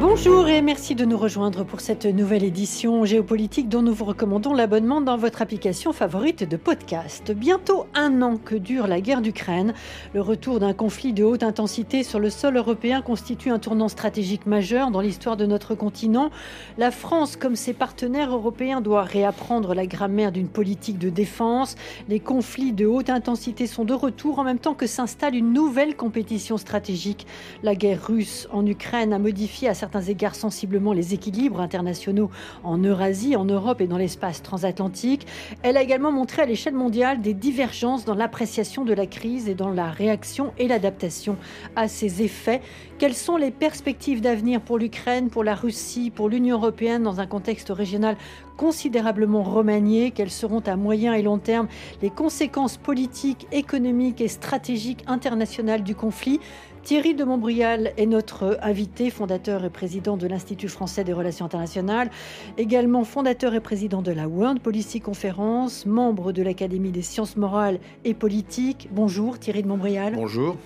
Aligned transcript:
Bonjour 0.00 0.46
et 0.46 0.62
merci 0.62 0.94
de 0.94 1.04
nous 1.04 1.18
rejoindre 1.18 1.64
pour 1.64 1.80
cette 1.80 2.06
nouvelle 2.06 2.44
édition 2.44 3.04
géopolitique 3.04 3.68
dont 3.68 3.82
nous 3.82 3.92
vous 3.92 4.04
recommandons 4.04 4.54
l'abonnement 4.54 5.00
dans 5.00 5.16
votre 5.16 5.42
application 5.42 5.92
favorite 5.92 6.48
de 6.48 6.56
podcast. 6.56 7.32
Bientôt 7.32 7.86
un 7.94 8.22
an 8.22 8.36
que 8.36 8.54
dure 8.54 8.86
la 8.86 9.00
guerre 9.00 9.22
d'Ukraine, 9.22 9.74
le 10.14 10.20
retour 10.20 10.60
d'un 10.60 10.72
conflit 10.72 11.12
de 11.12 11.24
haute 11.24 11.42
intensité 11.42 12.04
sur 12.04 12.20
le 12.20 12.30
sol 12.30 12.56
européen 12.56 13.02
constitue 13.02 13.50
un 13.50 13.58
tournant 13.58 13.88
stratégique 13.88 14.46
majeur 14.46 14.92
dans 14.92 15.00
l'histoire 15.00 15.36
de 15.36 15.46
notre 15.46 15.74
continent. 15.74 16.30
La 16.78 16.92
France, 16.92 17.34
comme 17.34 17.56
ses 17.56 17.72
partenaires 17.72 18.32
européens, 18.32 18.80
doit 18.80 19.02
réapprendre 19.02 19.74
la 19.74 19.88
grammaire 19.88 20.30
d'une 20.30 20.48
politique 20.48 21.00
de 21.00 21.10
défense. 21.10 21.74
Les 22.08 22.20
conflits 22.20 22.72
de 22.72 22.86
haute 22.86 23.10
intensité 23.10 23.66
sont 23.66 23.84
de 23.84 23.94
retour 23.94 24.38
en 24.38 24.44
même 24.44 24.60
temps 24.60 24.74
que 24.74 24.86
s'installe 24.86 25.34
une 25.34 25.52
nouvelle 25.52 25.96
compétition 25.96 26.56
stratégique. 26.56 27.26
La 27.64 27.74
guerre 27.74 28.06
russe 28.06 28.46
en 28.52 28.64
Ukraine 28.64 29.12
a 29.12 29.18
modifié 29.18 29.68
à 29.68 29.74
certains 29.74 29.87
certains 29.88 30.10
égards 30.10 30.34
sensiblement 30.34 30.92
les 30.92 31.14
équilibres 31.14 31.62
internationaux 31.62 32.30
en 32.62 32.76
Eurasie, 32.76 33.36
en 33.36 33.46
Europe 33.46 33.80
et 33.80 33.86
dans 33.86 33.96
l'espace 33.96 34.42
transatlantique. 34.42 35.26
Elle 35.62 35.78
a 35.78 35.82
également 35.82 36.12
montré 36.12 36.42
à 36.42 36.44
l'échelle 36.44 36.74
mondiale 36.74 37.22
des 37.22 37.32
divergences 37.32 38.04
dans 38.04 38.14
l'appréciation 38.14 38.84
de 38.84 38.92
la 38.92 39.06
crise 39.06 39.48
et 39.48 39.54
dans 39.54 39.70
la 39.70 39.90
réaction 39.90 40.52
et 40.58 40.68
l'adaptation 40.68 41.38
à 41.74 41.88
ses 41.88 42.20
effets. 42.22 42.60
Quelles 42.98 43.14
sont 43.14 43.38
les 43.38 43.50
perspectives 43.50 44.20
d'avenir 44.20 44.60
pour 44.60 44.76
l'Ukraine, 44.76 45.30
pour 45.30 45.42
la 45.42 45.54
Russie, 45.54 46.10
pour 46.10 46.28
l'Union 46.28 46.58
européenne 46.58 47.02
dans 47.02 47.20
un 47.20 47.26
contexte 47.26 47.70
régional 47.70 48.18
considérablement 48.58 49.42
remanié? 49.42 50.10
Quelles 50.10 50.30
seront 50.30 50.60
à 50.66 50.76
moyen 50.76 51.14
et 51.14 51.22
long 51.22 51.38
terme 51.38 51.68
les 52.02 52.10
conséquences 52.10 52.76
politiques, 52.76 53.46
économiques 53.52 54.20
et 54.20 54.28
stratégiques 54.28 55.04
internationales 55.06 55.82
du 55.82 55.94
conflit? 55.94 56.40
Thierry 56.88 57.14
de 57.14 57.22
Montbrial 57.22 57.92
est 57.98 58.06
notre 58.06 58.58
invité, 58.62 59.10
fondateur 59.10 59.62
et 59.62 59.68
président 59.68 60.16
de 60.16 60.26
l'Institut 60.26 60.68
français 60.68 61.04
des 61.04 61.12
relations 61.12 61.44
internationales, 61.44 62.10
également 62.56 63.04
fondateur 63.04 63.52
et 63.52 63.60
président 63.60 64.00
de 64.00 64.10
la 64.10 64.26
World 64.26 64.60
Policy 64.60 65.02
Conference, 65.02 65.84
membre 65.84 66.32
de 66.32 66.42
l'Académie 66.42 66.90
des 66.90 67.02
sciences 67.02 67.36
morales 67.36 67.78
et 68.06 68.14
politiques. 68.14 68.88
Bonjour 68.90 69.38
Thierry 69.38 69.62
de 69.62 69.68
Montbrial. 69.68 70.14
Bonjour. 70.14 70.56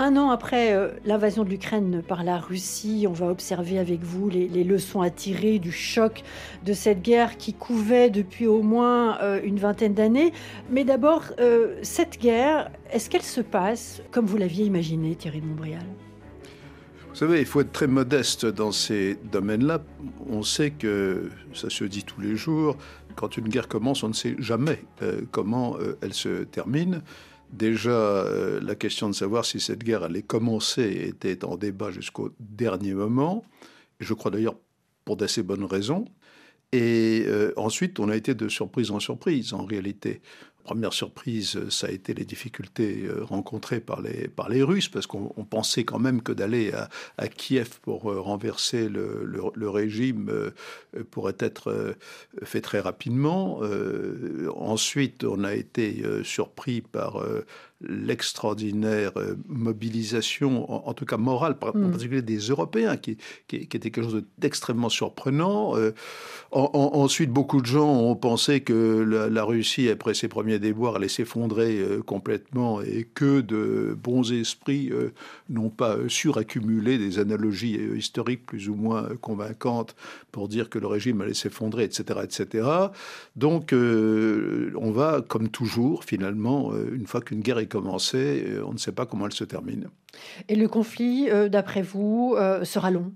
Un 0.00 0.16
an 0.16 0.30
après 0.30 0.76
euh, 0.76 0.90
l'invasion 1.04 1.42
de 1.42 1.48
l'Ukraine 1.48 2.04
par 2.06 2.22
la 2.22 2.38
Russie, 2.38 3.06
on 3.08 3.12
va 3.12 3.26
observer 3.26 3.80
avec 3.80 4.00
vous 4.04 4.28
les, 4.28 4.62
leçons 4.62 5.00
à 5.00 5.10
tirer 5.10 5.58
du 5.58 5.72
choc 5.72 6.22
de 6.64 6.72
cette 6.72 7.02
guerre 7.02 7.36
qui 7.36 7.52
couvait 7.52 8.08
depuis 8.08 8.46
au 8.46 8.62
moins 8.62 9.18
euh, 9.20 9.40
une 9.42 9.58
vingtaine 9.58 9.94
d'années. 9.94 10.32
Mais 10.70 10.84
d'abord, 10.84 11.24
euh, 11.40 11.80
cette 11.82 12.20
guerre, 12.20 12.70
est-ce 12.92 13.10
qu'elle 13.10 13.24
se 13.24 13.40
passe 13.40 14.00
comme 14.12 14.24
vous 14.24 14.36
l'aviez 14.36 14.66
imaginé, 14.66 15.16
Thierry 15.16 15.40
de 15.40 15.46
Montbrial? 15.46 15.82
Vous 17.08 17.16
savez, 17.16 17.40
il 17.40 17.46
faut 17.46 17.62
être 17.62 17.72
très 17.72 17.88
modeste 17.88 18.46
dans 18.46 18.70
ces 18.70 19.18
domaines-là. 19.32 19.80
On 20.30 20.44
sait 20.44 20.70
que 20.70 21.28
ça 21.52 21.70
se 21.70 21.82
dit 21.82 22.04
tous 22.04 22.20
les 22.20 22.36
jours. 22.36 22.76
Quand 23.16 23.36
une 23.36 23.48
guerre 23.48 23.66
commence, 23.66 24.04
on 24.04 24.08
ne 24.10 24.14
sait 24.14 24.36
jamais 24.38 24.84
comment 25.32 25.76
elle 26.00 26.14
se 26.14 26.44
termine. 26.44 27.02
Déjà, 27.52 27.90
euh, 27.90 28.60
la 28.60 28.74
question 28.74 29.08
de 29.08 29.14
savoir 29.14 29.44
si 29.44 29.60
cette 29.60 29.82
guerre 29.82 30.02
allait 30.02 30.22
commencer 30.22 31.06
était 31.08 31.44
en 31.44 31.56
débat 31.56 31.90
jusqu'au 31.90 32.30
dernier 32.40 32.92
moment. 32.92 33.44
Je 34.00 34.14
crois 34.14 34.30
d'ailleurs 34.30 34.56
pour 35.04 35.16
d'assez 35.16 35.42
bonnes 35.42 35.64
raisons. 35.64 36.04
Et 36.72 37.24
euh, 37.26 37.52
ensuite, 37.56 37.98
on 37.98 38.10
a 38.10 38.16
été 38.16 38.34
de 38.34 38.48
surprise 38.48 38.90
en 38.90 39.00
surprise, 39.00 39.54
en 39.54 39.64
réalité 39.64 40.20
première 40.68 40.92
surprise, 40.92 41.70
ça 41.70 41.86
a 41.86 41.90
été 41.90 42.12
les 42.12 42.26
difficultés 42.26 43.06
euh, 43.06 43.24
rencontrées 43.24 43.80
par 43.80 44.02
les, 44.02 44.28
par 44.28 44.50
les 44.50 44.62
Russes, 44.62 44.90
parce 44.90 45.06
qu'on 45.06 45.46
pensait 45.48 45.84
quand 45.84 45.98
même 45.98 46.20
que 46.20 46.30
d'aller 46.30 46.72
à, 47.16 47.28
Kiev 47.28 47.80
pour 47.80 48.12
euh, 48.12 48.20
renverser 48.20 48.90
le, 48.90 49.24
le, 49.54 49.70
régime 49.70 50.28
euh, 50.28 50.50
pourrait 51.10 51.38
être 51.38 51.96
fait 52.42 52.60
très 52.60 52.80
rapidement. 52.80 53.60
ensuite, 54.56 55.24
on 55.24 55.42
a 55.42 55.54
été 55.54 56.02
surpris 56.22 56.82
par 56.82 57.22
l'extraordinaire 57.80 59.12
mobilisation, 59.46 60.88
en, 60.88 60.94
tout 60.94 61.04
cas 61.04 61.16
morale, 61.16 61.56
en 61.60 61.78
mm. 61.78 61.90
particulier 61.90 62.22
des 62.22 62.38
Européens, 62.38 62.96
qui, 62.96 63.18
qui, 63.46 63.56
était 63.56 63.90
quelque 63.90 64.02
chose 64.02 64.24
d'extrêmement 64.38 64.88
surprenant. 64.88 65.74
ensuite, 66.52 67.30
beaucoup 67.30 67.60
de 67.60 67.66
gens 67.66 67.88
ont 67.88 68.16
pensé 68.16 68.60
que 68.60 69.04
la, 69.08 69.28
la 69.28 69.44
Russie, 69.44 69.88
après 69.88 70.14
ses 70.14 70.28
premiers 70.28 70.58
déboires 70.58 70.96
allait 70.96 71.08
s'effondrer 71.08 71.78
euh, 71.78 72.02
complètement 72.02 72.80
et 72.80 73.06
que 73.14 73.40
de 73.40 73.96
bons 74.00 74.32
esprits 74.32 74.90
euh, 74.92 75.12
n'ont 75.48 75.70
pas 75.70 75.96
suraccumulé 76.08 76.98
des 76.98 77.18
analogies 77.18 77.76
euh, 77.78 77.96
historiques 77.96 78.46
plus 78.46 78.68
ou 78.68 78.74
moins 78.74 79.08
convaincantes 79.20 79.94
pour 80.32 80.48
dire 80.48 80.70
que 80.70 80.78
le 80.78 80.86
régime 80.86 81.20
allait 81.20 81.34
s'effondrer, 81.34 81.84
etc., 81.84 82.20
etc. 82.22 82.68
Donc, 83.36 83.72
on 83.72 84.90
va, 84.90 85.22
comme 85.26 85.48
toujours, 85.48 86.04
finalement, 86.04 86.72
une 86.92 87.06
fois 87.06 87.20
qu'une 87.20 87.40
guerre 87.40 87.58
est 87.58 87.66
commencée, 87.68 88.44
on 88.66 88.72
ne 88.72 88.78
sait 88.78 88.92
pas 88.92 89.06
comment 89.06 89.26
elle 89.26 89.32
se 89.32 89.44
termine. 89.44 89.88
Et 90.48 90.56
le 90.56 90.68
conflit, 90.68 91.28
d'après 91.50 91.82
vous, 91.82 92.36
sera 92.64 92.90
long? 92.90 93.12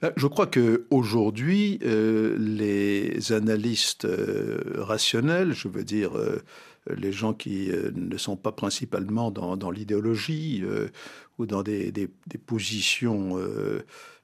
Ben, 0.00 0.12
je 0.16 0.26
crois 0.26 0.46
que 0.46 0.86
aujourd'hui, 0.90 1.78
euh, 1.82 2.36
les 2.38 3.32
analystes 3.32 4.04
euh, 4.04 4.60
rationnels, 4.76 5.52
je 5.52 5.68
veux 5.68 5.84
dire 5.84 6.16
euh, 6.16 6.42
les 6.96 7.12
gens 7.12 7.34
qui 7.34 7.70
ne 7.94 8.16
sont 8.16 8.36
pas 8.36 8.52
principalement 8.52 9.30
dans, 9.30 9.70
l'idéologie 9.70 10.64
ou 11.38 11.44
dans 11.44 11.62
des, 11.62 11.92
positions 12.46 13.36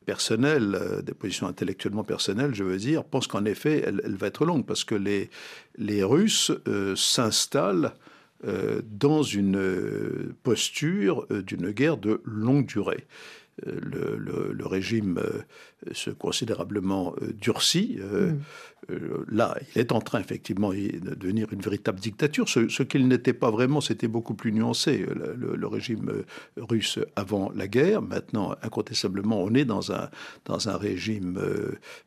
personnelles, 0.07 1.03
des 1.05 1.13
positions 1.13 1.47
intellectuellement 1.47 2.05
personnelles, 2.05 2.55
je 2.55 2.65
veux 2.65 2.79
dire, 2.79 3.05
pensent 3.05 3.27
qu'en 3.27 3.45
effet, 3.45 3.85
elle, 3.85 4.17
va 4.17 4.29
être 4.29 4.47
longue 4.47 4.65
parce 4.65 4.83
que 4.83 4.95
les, 4.95 5.29
les 5.77 6.03
Russes 6.03 6.53
s'installent 6.97 7.93
dans 8.43 9.23
une 9.23 10.35
posture 10.43 11.27
d'une 11.31 11.71
guerre 11.71 11.97
de 11.97 12.21
longue 12.25 12.67
durée 12.67 13.07
le, 13.63 14.67
régime 14.67 15.19
euh, 15.19 15.43
se 15.93 16.11
considérablement 16.11 17.15
euh, 17.23 17.33
durcit. 17.33 17.99
Euh, 18.01 18.33
mm. 18.33 18.41
Là, 19.31 19.57
il 19.75 19.81
est 19.81 19.93
en 19.93 20.01
train 20.01 20.21
effectivement 20.21 20.71
de 20.71 21.15
devenir 21.15 21.51
une 21.55 21.61
véritable 21.63 21.99
dictature. 22.01 22.51
Ce, 22.51 22.83
qu'il 22.83 23.09
n'était 23.09 23.33
pas 23.33 23.51
vraiment, 23.51 23.81
c'était 23.81 24.09
beaucoup 24.09 24.35
plus 24.35 24.53
nuancé. 24.53 25.07
Le, 25.35 25.67
régime 25.67 26.25
russe 26.59 26.99
avant 27.17 27.51
la 27.55 27.67
guerre, 27.67 28.03
maintenant, 28.03 28.55
incontestablement, 28.61 29.43
on 29.43 29.55
est 29.55 29.65
dans 29.65 29.91
un, 29.91 30.11
dans 30.45 30.69
un 30.69 30.77
régime 30.77 31.41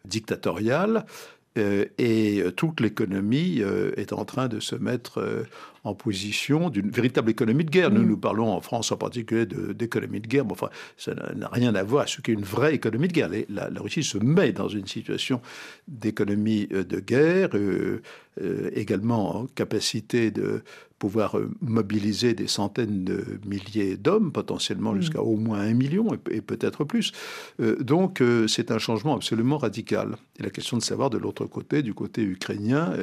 dictatorial. 0.06 1.08
et 1.56 2.44
toute 2.56 2.80
l'économie 2.80 3.64
est 3.96 4.14
en 4.14 4.24
train 4.24 4.48
de 4.48 4.60
se 4.60 4.76
mettre 4.76 5.48
en 5.84 5.94
position 5.94 6.70
d'une 6.70 6.90
véritable 6.90 7.32
économie 7.32 7.66
de 7.66 7.70
guerre. 7.70 7.92
Nous, 7.92 8.04
mm. 8.04 8.08
nous 8.08 8.18
parlons 8.18 8.52
en 8.52 8.62
France 8.62 8.92
en 8.92 8.98
particulier 8.98 9.46
d'économie 9.46 10.20
de, 10.20 10.28
guerre, 10.28 10.46
mais 10.46 10.52
enfin, 10.52 10.70
ça 10.98 11.14
n'a 11.14 11.48
rien 11.50 11.76
à 11.76 11.84
voir 11.84 12.02
avec 12.02 12.14
ce 12.14 12.22
qu'est 12.22 12.34
une 12.34 12.44
vraie 12.44 12.76
économie 12.76 13.08
de 13.08 13.14
guerre. 13.14 13.30
La, 13.50 13.70
Russie 13.78 14.04
se 14.04 14.18
met 14.18 14.52
dans 14.52 14.68
une 14.68 14.88
situation 14.88 15.42
d'économie 15.88 16.68
euh, 16.72 16.84
de 16.84 17.00
guerre, 17.00 17.50
euh, 17.54 18.02
euh, 18.42 18.70
également 18.74 19.38
en 19.38 19.46
capacité 19.48 20.32
de 20.32 20.62
pouvoir 21.00 21.38
mobiliser 21.62 22.34
des 22.34 22.48
centaines 22.48 23.04
de 23.04 23.40
milliers 23.46 23.98
d'hommes, 23.98 24.32
potentiellement 24.32 24.94
mm. 24.94 25.02
jusqu'à 25.02 25.22
au 25.22 25.38
moins 25.38 25.60
un 25.60 25.74
million 25.74 26.08
et, 26.32 26.42
peut-être 26.42 26.86
plus. 26.86 27.12
donc 27.60 28.24
c'est 28.48 28.72
un 28.72 28.80
changement 28.80 29.16
absolument 29.16 29.60
radical. 29.60 30.18
Et 30.40 30.44
la 30.44 30.50
question 30.50 30.76
de 30.76 30.82
savoir 30.82 31.12
de 31.12 31.20
l'autre 31.20 31.46
côté, 31.46 31.84
du 31.84 31.94
côté 31.94 32.24
ukrainien, 32.24 32.94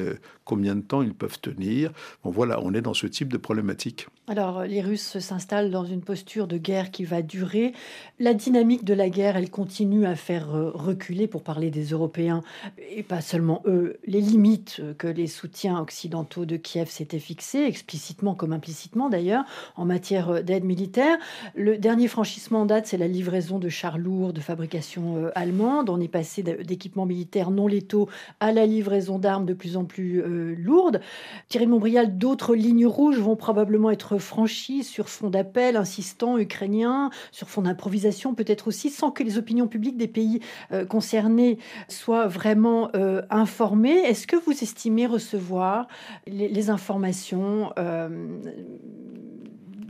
combien 0.43 0.75
de 0.75 0.81
temps 0.81 1.03
ils 1.03 1.13
peuvent 1.13 1.39
tenir. 1.39 1.91
Bon 2.23 2.31
voilà, 2.31 2.59
on 2.61 2.73
dans 2.81 2.93
ce 2.93 3.07
type 3.07 3.31
de 3.31 3.37
problématique. 3.37 4.07
Alors, 4.27 4.63
les 4.63 4.81
Russes 4.81 5.19
s'installent 5.19 5.69
dans 5.69 5.85
une 5.85 6.01
posture 6.01 6.47
de 6.47 6.57
guerre 6.57 6.91
qui 6.91 7.03
va 7.03 7.21
durer. 7.21 7.73
La 8.19 8.33
dynamique 8.33 8.83
de 8.83 8.93
la 8.93 9.09
guerre, 9.09 9.37
elle 9.37 9.51
continue 9.51 10.05
à 10.05 10.15
faire 10.15 10.55
euh, 10.55 10.71
reculer, 10.73 11.27
pour 11.27 11.43
parler 11.43 11.69
des 11.69 11.85
Européens, 11.85 12.41
et 12.89 13.03
pas 13.03 13.21
seulement 13.21 13.61
eux, 13.65 13.97
les 14.05 14.21
limites 14.21 14.81
que 14.97 15.07
les 15.07 15.27
soutiens 15.27 15.79
occidentaux 15.79 16.45
de 16.45 16.57
Kiev 16.57 16.89
s'étaient 16.89 17.19
fixées, 17.19 17.63
explicitement 17.65 18.35
comme 18.35 18.53
implicitement 18.53 19.09
d'ailleurs, 19.09 19.43
en 19.75 19.85
matière 19.85 20.43
d'aide 20.43 20.63
militaire. 20.63 21.17
Le 21.55 21.77
dernier 21.77 22.07
franchissement 22.07 22.61
en 22.61 22.65
date, 22.65 22.87
c'est 22.87 22.97
la 22.97 23.07
livraison 23.07 23.59
de 23.59 23.69
chars 23.69 23.97
lourds 23.97 24.33
de 24.33 24.39
fabrication 24.39 25.17
euh, 25.17 25.31
allemande. 25.35 25.89
On 25.89 25.99
est 25.99 26.07
passé 26.07 26.41
d'équipements 26.43 27.05
militaires 27.05 27.51
non 27.51 27.67
létaux 27.67 28.09
à 28.39 28.51
la 28.51 28.65
livraison 28.65 29.19
d'armes 29.19 29.45
de 29.45 29.53
plus 29.53 29.77
en 29.77 29.85
plus 29.85 30.21
euh, 30.21 30.55
lourdes. 30.57 31.01
Thierry 31.49 31.67
Montbrial, 31.67 32.17
d'autres 32.17 32.54
lignes 32.55 32.87
rouges 32.87 33.19
vont 33.19 33.35
probablement 33.35 33.91
être 33.91 34.17
franchies 34.17 34.83
sur 34.83 35.09
fond 35.09 35.29
d'appel 35.29 35.75
insistant 35.75 36.37
ukrainien, 36.37 37.09
sur 37.31 37.49
fond 37.49 37.61
d'improvisation 37.61 38.33
peut-être 38.33 38.67
aussi, 38.67 38.89
sans 38.89 39.11
que 39.11 39.23
les 39.23 39.37
opinions 39.37 39.67
publiques 39.67 39.97
des 39.97 40.07
pays 40.07 40.41
euh, 40.71 40.85
concernés 40.85 41.57
soient 41.87 42.27
vraiment 42.27 42.89
euh, 42.95 43.21
informées. 43.29 43.97
Est-ce 43.97 44.27
que 44.27 44.35
vous 44.35 44.51
estimez 44.51 45.05
recevoir 45.05 45.87
les, 46.27 46.69
informations 46.69 47.71
euh, 47.77 48.09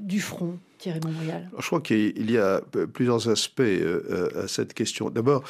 du 0.02 0.20
front, 0.20 0.58
Thierry 0.78 1.00
Montbrial 1.06 1.50
Je 1.58 1.66
crois 1.66 1.80
qu'il 1.80 2.30
y 2.30 2.38
a 2.38 2.62
plusieurs 2.94 3.30
aspects 3.30 3.62
à 3.62 4.48
cette 4.48 4.74
question. 4.74 5.10
D'abord, 5.10 5.44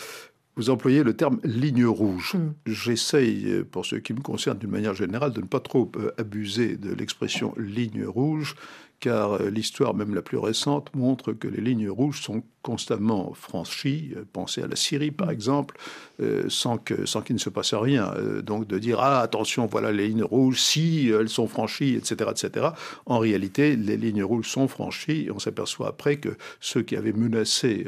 vous 0.55 0.69
employez 0.69 1.03
le 1.03 1.13
terme 1.13 1.39
ligne 1.43 1.85
rouge. 1.85 2.35
Hmm. 2.35 2.53
J'essaye, 2.65 3.63
pour 3.71 3.85
ce 3.85 3.95
qui 3.95 4.13
me 4.13 4.21
concerne 4.21 4.57
d'une 4.57 4.71
manière 4.71 4.93
générale, 4.93 5.33
de 5.33 5.41
ne 5.41 5.47
pas 5.47 5.59
trop 5.59 5.91
abuser 6.17 6.77
de 6.77 6.93
l'expression 6.93 7.53
ligne 7.57 8.05
rouge, 8.05 8.55
car 8.99 9.33
euh, 9.33 9.49
l'histoire 9.49 9.93
même 9.93 10.15
la 10.15 10.21
plus 10.21 10.37
récente 10.37 10.93
montre 10.95 11.33
que 11.33 11.47
les 11.47 11.61
lignes 11.61 11.89
rouges 11.89 12.21
sont 12.21 12.43
constamment 12.61 13.33
franchies. 13.33 14.13
Euh, 14.15 14.25
pensez 14.31 14.61
à 14.61 14.67
la 14.67 14.75
Syrie, 14.75 15.11
par 15.11 15.29
exemple, 15.29 15.77
euh, 16.21 16.45
sans 16.49 16.77
qu'il 16.77 17.07
sans 17.07 17.21
qu'il 17.21 17.35
ne 17.35 17.39
se 17.39 17.49
passe 17.49 17.73
rien. 17.73 18.13
donc 18.41 18.67
de 18.67 18.79
dire, 18.79 18.99
ah, 18.99 19.21
attention, 19.21 19.65
voilà 19.65 19.91
les 19.91 20.07
lignes 20.07 20.23
rouges, 20.23 20.61
si 20.61 21.09
elles 21.09 21.29
sont 21.29 21.47
franchies, 21.47 21.95
etc., 21.95 22.31
etc. 22.31 22.67
En 23.05 23.19
réalité, 23.19 23.75
les 23.75 23.97
lignes 23.97 24.23
rouges 24.23 24.49
sont 24.49 24.67
franchies 24.67 25.25
et 25.25 25.31
on 25.31 25.39
s'aperçoit 25.39 25.89
après 25.89 26.17
que 26.17 26.29
ceux 26.59 26.81
qui 26.81 26.95
avaient 26.95 27.13
menacé 27.13 27.85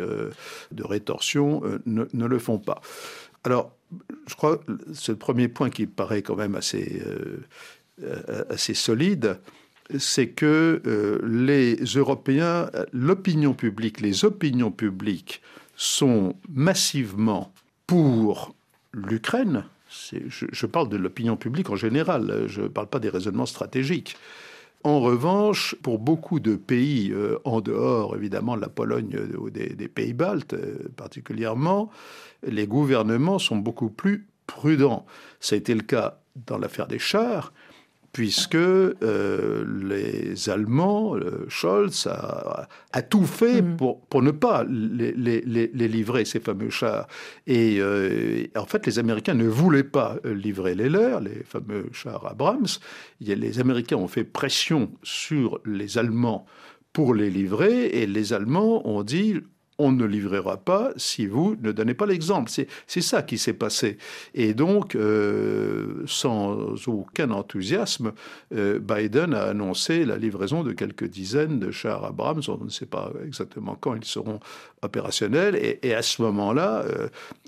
de 0.71 0.83
rétorsion 0.83 1.62
ne, 1.86 2.25
le 2.25 2.39
font 2.39 2.60
pas. 2.60 2.81
Alors, 3.44 3.71
je 4.27 4.36
crois 4.36 4.57
que 4.57 4.71
le 4.71 5.15
premier 5.15 5.48
point 5.48 5.69
qui 5.69 5.86
paraît 5.86 6.21
quand 6.21 6.36
même 6.36 6.56
assez, 6.56 7.01
assez 8.50 8.74
solide 8.74 9.39
c'est 9.98 10.30
que 10.30 10.81
euh, 10.86 11.19
les 11.24 11.75
Européens, 11.75 12.69
l'opinion 12.92 13.54
publique, 13.54 14.01
les 14.01 14.25
opinions 14.25 14.72
publiques 14.72 15.42
sont 15.75 16.36
massivement 16.50 17.54
pour 17.86 18.56
l'Ukraine. 18.92 19.63
Je, 19.89 20.66
parle 20.66 20.89
de 20.89 20.98
l'opinion 20.98 21.38
publique 21.38 21.69
en 21.69 21.78
général, 21.78 22.44
je 22.48 22.63
ne 22.63 22.68
parle 22.68 22.88
pas 22.88 23.00
des 23.00 23.10
raisonnements 23.10 23.45
stratégiques. 23.45 24.18
En 24.84 25.00
revanche, 25.00 25.75
pour 25.81 26.00
beaucoup 26.00 26.39
de 26.39 26.56
pays, 26.56 27.12
euh, 27.12 27.39
en 27.45 27.62
dehors 27.62 28.16
évidemment 28.16 28.56
de 28.56 28.62
la 28.62 28.69
Pologne 28.69 29.16
euh, 29.16 29.38
ou 29.38 29.50
des, 29.50 29.88
pays 29.88 30.13
baltes 30.13 30.56
particulièrement, 30.95 31.89
les 32.45 32.68
gouvernements 32.68 33.39
sont 33.39 33.57
beaucoup 33.57 33.89
plus 33.89 34.28
prudents. 34.45 35.06
Ça 35.39 35.56
a 35.56 35.57
été 35.57 35.74
le 35.74 35.81
cas 35.81 36.19
dans 36.45 36.57
l'affaire 36.57 36.88
des 36.88 37.00
chars, 37.00 37.54
puisque 38.17 38.55
euh, 38.55 39.63
les 39.83 40.49
Allemands, 40.49 41.15
euh, 41.15 41.45
Scholz, 41.49 42.07
a, 42.07 43.01
tout 43.03 43.27
fait 43.27 43.61
mm. 43.61 43.77
pour, 43.77 44.01
pour 44.07 44.23
ne 44.23 44.31
pas 44.31 44.63
les, 44.67 45.11
les, 45.11 45.41
les, 45.41 45.87
livrer, 45.87 46.25
ces 46.25 46.39
fameux 46.39 46.71
chars. 46.71 47.07
Et 47.45 47.77
euh, 47.79 48.47
en 48.55 48.65
fait, 48.65 48.87
les 48.87 48.97
Américains 48.97 49.35
ne 49.35 49.47
voulaient 49.47 49.83
pas 49.83 50.15
livrer 50.25 50.73
les 50.73 50.89
leurs, 50.89 51.21
les 51.21 51.43
fameux 51.43 51.91
chars 51.91 52.25
Abrams. 52.25 52.65
Les 53.21 53.59
Américains 53.59 53.97
ont 53.97 54.07
fait 54.07 54.23
pression 54.23 54.89
sur 55.03 55.59
les 55.63 55.99
Allemands 55.99 56.47
pour 56.93 57.13
les 57.13 57.29
livrer, 57.29 57.85
et 58.01 58.07
les 58.07 58.33
Allemands 58.33 58.81
ont 58.89 59.03
dit 59.03 59.35
on 59.77 59.91
ne 59.91 60.06
livrera 60.06 60.57
pas 60.57 60.91
si 60.97 61.27
vous 61.27 61.56
ne 61.62 61.71
donnez 61.71 61.94
pas 61.94 62.06
l'exemple. 62.06 62.51
C'est 62.88 63.01
ça 63.01 63.21
qui 63.21 63.38
s'est 63.38 63.53
passé. 63.53 63.97
Et 64.33 64.53
donc, 64.53 64.95
euh, 64.95 66.03
sans 66.07 66.75
aucun 66.88 67.31
enthousiasme, 67.31 68.13
euh, 68.56 68.79
Biden 68.79 69.33
a 69.33 69.44
annoncé 69.44 70.06
la 70.06 70.18
livraison 70.18 70.63
de 70.63 70.74
quelques 70.74 71.07
dizaines 71.07 71.59
de 71.59 71.71
chars 71.71 72.03
Abrams. 72.06 72.41
On 72.47 72.63
ne 72.63 72.69
sait 72.69 72.85
pas 72.85 73.12
exactement 73.25 73.77
quand 73.79 73.95
ils 73.95 74.06
seront 74.06 74.39
opérationnels. 74.81 75.56
Et, 75.56 75.94
à 75.94 76.01
ce 76.01 76.21
moment-là, 76.21 76.83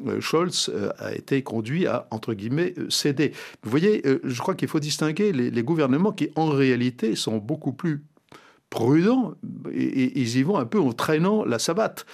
euh, 0.06 0.22
Scholz 0.22 0.72
a 0.98 1.14
été 1.14 1.44
conduit 1.44 1.86
à, 1.86 2.08
entre 2.12 2.34
guillemets, 2.34 2.74
céder. 2.90 3.34
Vous 3.64 3.70
voyez, 3.70 4.02
je 4.24 4.42
crois 4.42 4.56
qu'il 4.56 4.68
faut 4.68 4.80
distinguer 4.80 5.32
les 5.32 5.64
gouvernements 5.64 6.12
qui, 6.12 6.30
en 6.36 6.48
réalité, 6.48 7.16
sont 7.16 7.38
beaucoup 7.38 7.74
plus 7.74 8.04
prudents, 8.70 9.36
et, 9.72 10.20
ils 10.20 10.38
y 10.38 10.44
vont 10.44 10.58
un 10.58 10.66
peu 10.66 10.80
en 10.80 10.94
traînant 10.94 11.44
la 11.46 11.60
savate. 11.60 12.06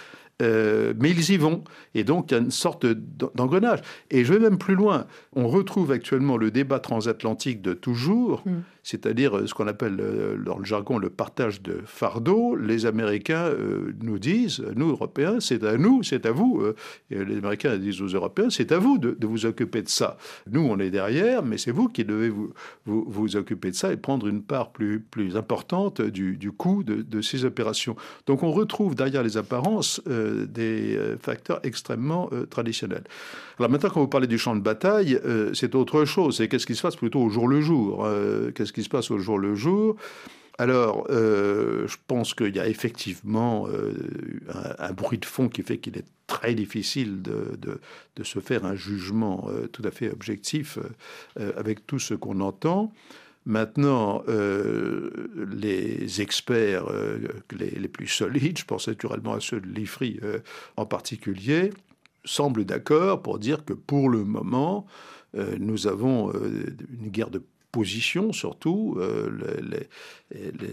Euh, 0.42 0.94
mais 1.00 1.12
ils 1.12 1.32
y 1.32 1.38
vont. 1.38 1.64
Et 1.94 2.04
donc, 2.04 2.32
il 2.32 2.34
y 2.34 2.38
a 2.38 2.42
une 2.42 2.52
sorte 2.52 2.86
d'engrenage. 2.86 3.80
Et 4.12 4.26
je 4.26 4.34
vais 4.34 4.40
même 4.40 4.58
plus 4.58 4.76
loin. 4.76 5.06
On 5.34 5.48
retrouve 5.48 5.92
actuellement 5.92 6.36
le 6.36 6.52
débat 6.52 6.80
transatlantique 6.80 7.62
de 7.62 7.74
toujours, 7.74 8.44
mm 8.46 8.62
c'est-à-dire 8.86 9.36
euh, 9.36 9.48
ce 9.48 9.54
qu'on 9.56 9.68
appelle 9.68 9.98
euh, 10.00 10.38
dans 10.38 10.60
le 10.60 10.64
jargon 10.64 11.00
le 11.00 11.10
partage 11.10 11.62
de 11.64 11.82
fardeau. 11.86 12.56
Les 12.56 12.86
Américains 12.86 13.48
euh, 13.48 13.96
nous 14.00 14.20
disent, 14.20 14.64
nous 14.76 14.92
Européens, 14.92 15.40
c'est 15.40 15.64
à 15.64 15.76
nous, 15.76 16.04
c'est 16.04 16.28
à 16.28 16.32
vous. 16.32 16.62
Les 17.10 17.38
Américains 17.38 17.78
disent 17.78 18.02
aux 18.02 18.08
Européens, 18.08 18.50
c'est 18.52 18.72
à 18.72 18.78
vous 18.78 19.00
de, 19.00 19.18
vous 19.26 19.48
occuper 19.48 19.82
de 19.82 19.90
ça. 19.90 20.18
Nous, 20.52 20.62
on 20.62 20.78
est 20.78 20.92
derrière, 20.92 21.44
mais 21.44 21.58
c'est 21.58 21.72
vous 21.72 21.88
qui 21.90 22.06
devez 22.06 22.30
vous, 22.30 22.54
vous, 22.86 23.36
occuper 23.36 23.72
de 23.72 23.76
ça 23.76 23.92
et 23.92 23.98
prendre 23.98 24.28
une 24.28 24.44
part 24.44 24.72
plus, 24.72 25.00
plus 25.00 25.36
importante 25.36 26.02
du, 26.02 26.38
du 26.38 26.52
coût 26.52 26.84
de, 26.84 27.22
ces 27.22 27.44
opérations. 27.44 27.96
Donc 28.28 28.44
on 28.44 28.52
retrouve 28.52 28.94
derrière 28.94 29.24
les 29.24 29.38
apparences 29.38 30.00
des 30.06 31.00
facteurs 31.20 31.60
extrêmement 31.64 32.30
traditionnels. 32.52 33.04
Alors 33.58 33.72
maintenant, 33.72 33.90
quand 33.90 34.02
vous 34.02 34.08
parlez 34.08 34.28
du 34.28 34.38
champ 34.38 34.56
de 34.56 34.62
bataille, 34.62 35.20
c'est 35.54 35.74
autre 35.74 36.06
chose. 36.06 36.38
C'est 36.38 36.48
qu'est-ce 36.48 36.68
qui 36.68 36.76
se 36.76 36.84
passe 36.84 36.98
plutôt 36.98 37.22
au 37.22 37.30
jour 37.30 37.48
le 37.48 37.62
jour 37.62 38.08
qui 38.76 38.84
se 38.84 38.90
passe 38.90 39.10
au 39.10 39.18
jour 39.18 39.40
le 39.40 39.56
jour. 39.56 39.96
Alors, 40.58 41.08
euh, 41.10 41.88
je 41.88 41.98
pense 42.08 42.34
qu'il 42.34 42.56
y 42.56 42.60
a 42.60 42.68
effectivement 42.68 43.68
euh, 43.68 43.94
un, 44.80 44.94
bruit 44.94 45.18
de 45.18 45.26
fond 45.26 45.50
qui 45.50 45.64
fait 45.64 45.78
qu'il 45.78 45.98
est 45.98 46.06
très 46.28 46.56
difficile 46.56 47.22
de, 47.22 47.58
de, 48.16 48.24
se 48.24 48.40
faire 48.40 48.66
un 48.66 48.76
jugement 48.76 49.48
euh, 49.50 49.68
tout 49.68 49.84
à 49.86 49.92
fait 49.92 50.10
objectif 50.10 50.80
avec 51.38 51.86
tout 51.88 52.00
ce 52.00 52.14
qu'on 52.14 52.40
entend. 52.40 52.94
Maintenant, 53.46 54.24
les 54.28 56.22
experts 56.22 56.88
les, 57.52 57.70
les, 57.70 57.88
plus 57.88 58.08
solides, 58.08 58.58
je 58.58 58.66
pense 58.66 58.88
naturellement 58.88 59.34
à 59.34 59.40
ceux 59.40 59.62
de 59.62 59.68
l'IFRI 59.68 60.20
en 60.78 60.86
particulier, 60.88 61.72
semblent 62.24 62.66
d'accord 62.66 63.22
pour 63.22 63.38
dire 63.38 63.64
que 63.64 63.74
pour 63.74 64.10
le 64.10 64.24
moment, 64.24 64.88
nous 65.60 65.86
avons 65.86 66.34
une 66.34 67.10
guerre 67.10 67.30
de 67.30 67.44
position 67.76 68.32
surtout. 68.32 68.98
Euh, 69.00 69.30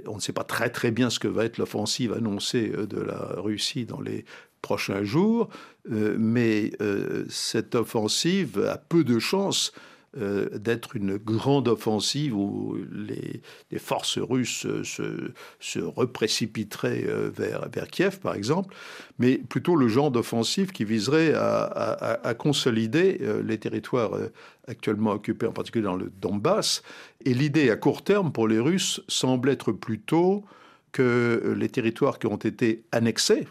on 0.06 0.14
ne 0.14 0.20
sait 0.20 0.32
pas 0.32 0.44
très 0.44 0.92
bien 0.92 1.10
ce 1.10 1.18
que 1.18 1.26
va 1.26 1.44
être 1.44 1.58
l'offensive 1.58 2.12
annoncée 2.12 2.70
euh, 2.72 2.86
de 2.86 3.00
la 3.00 3.34
Russie 3.38 3.86
dans 3.86 4.00
les 4.00 4.24
prochains 4.60 5.02
jours, 5.02 5.48
euh, 5.90 6.14
mais 6.16 6.70
cette 7.28 7.74
offensive 7.74 8.64
a 8.64 8.78
peu 8.78 9.02
de 9.02 9.18
chances 9.18 9.72
d'être 10.14 10.96
une 10.96 11.16
grande 11.16 11.68
offensive 11.68 12.36
où 12.36 12.76
les, 12.92 13.40
forces 13.78 14.18
russes 14.18 14.66
se, 14.82 15.78
reprécipiteraient 15.78 17.06
vers, 17.34 17.68
vers 17.72 17.88
Kiev, 17.88 18.18
par 18.20 18.34
exemple, 18.34 18.74
mais 19.18 19.38
plutôt 19.38 19.74
le 19.74 19.88
genre 19.88 20.10
d'offensive 20.10 20.72
qui 20.72 20.84
viserait 20.84 21.32
à, 21.34 22.34
consolider 22.38 23.20
les 23.42 23.58
territoires 23.58 24.12
actuellement 24.68 25.12
occupés, 25.12 25.46
en 25.46 25.52
particulier 25.52 25.84
dans 25.84 25.96
le 25.96 26.12
Donbass. 26.20 26.82
Et 27.24 27.34
l'idée 27.34 27.70
à 27.70 27.76
court 27.76 28.02
terme 28.02 28.32
pour 28.32 28.48
les 28.48 28.58
Russes 28.58 29.00
semble 29.08 29.48
être 29.48 29.72
plutôt 29.72 30.44
que 30.92 31.54
les 31.56 31.68
territoires 31.68 32.18
qui 32.18 32.26
ont 32.26 32.36
été 32.36 32.84
annexés 32.92 33.46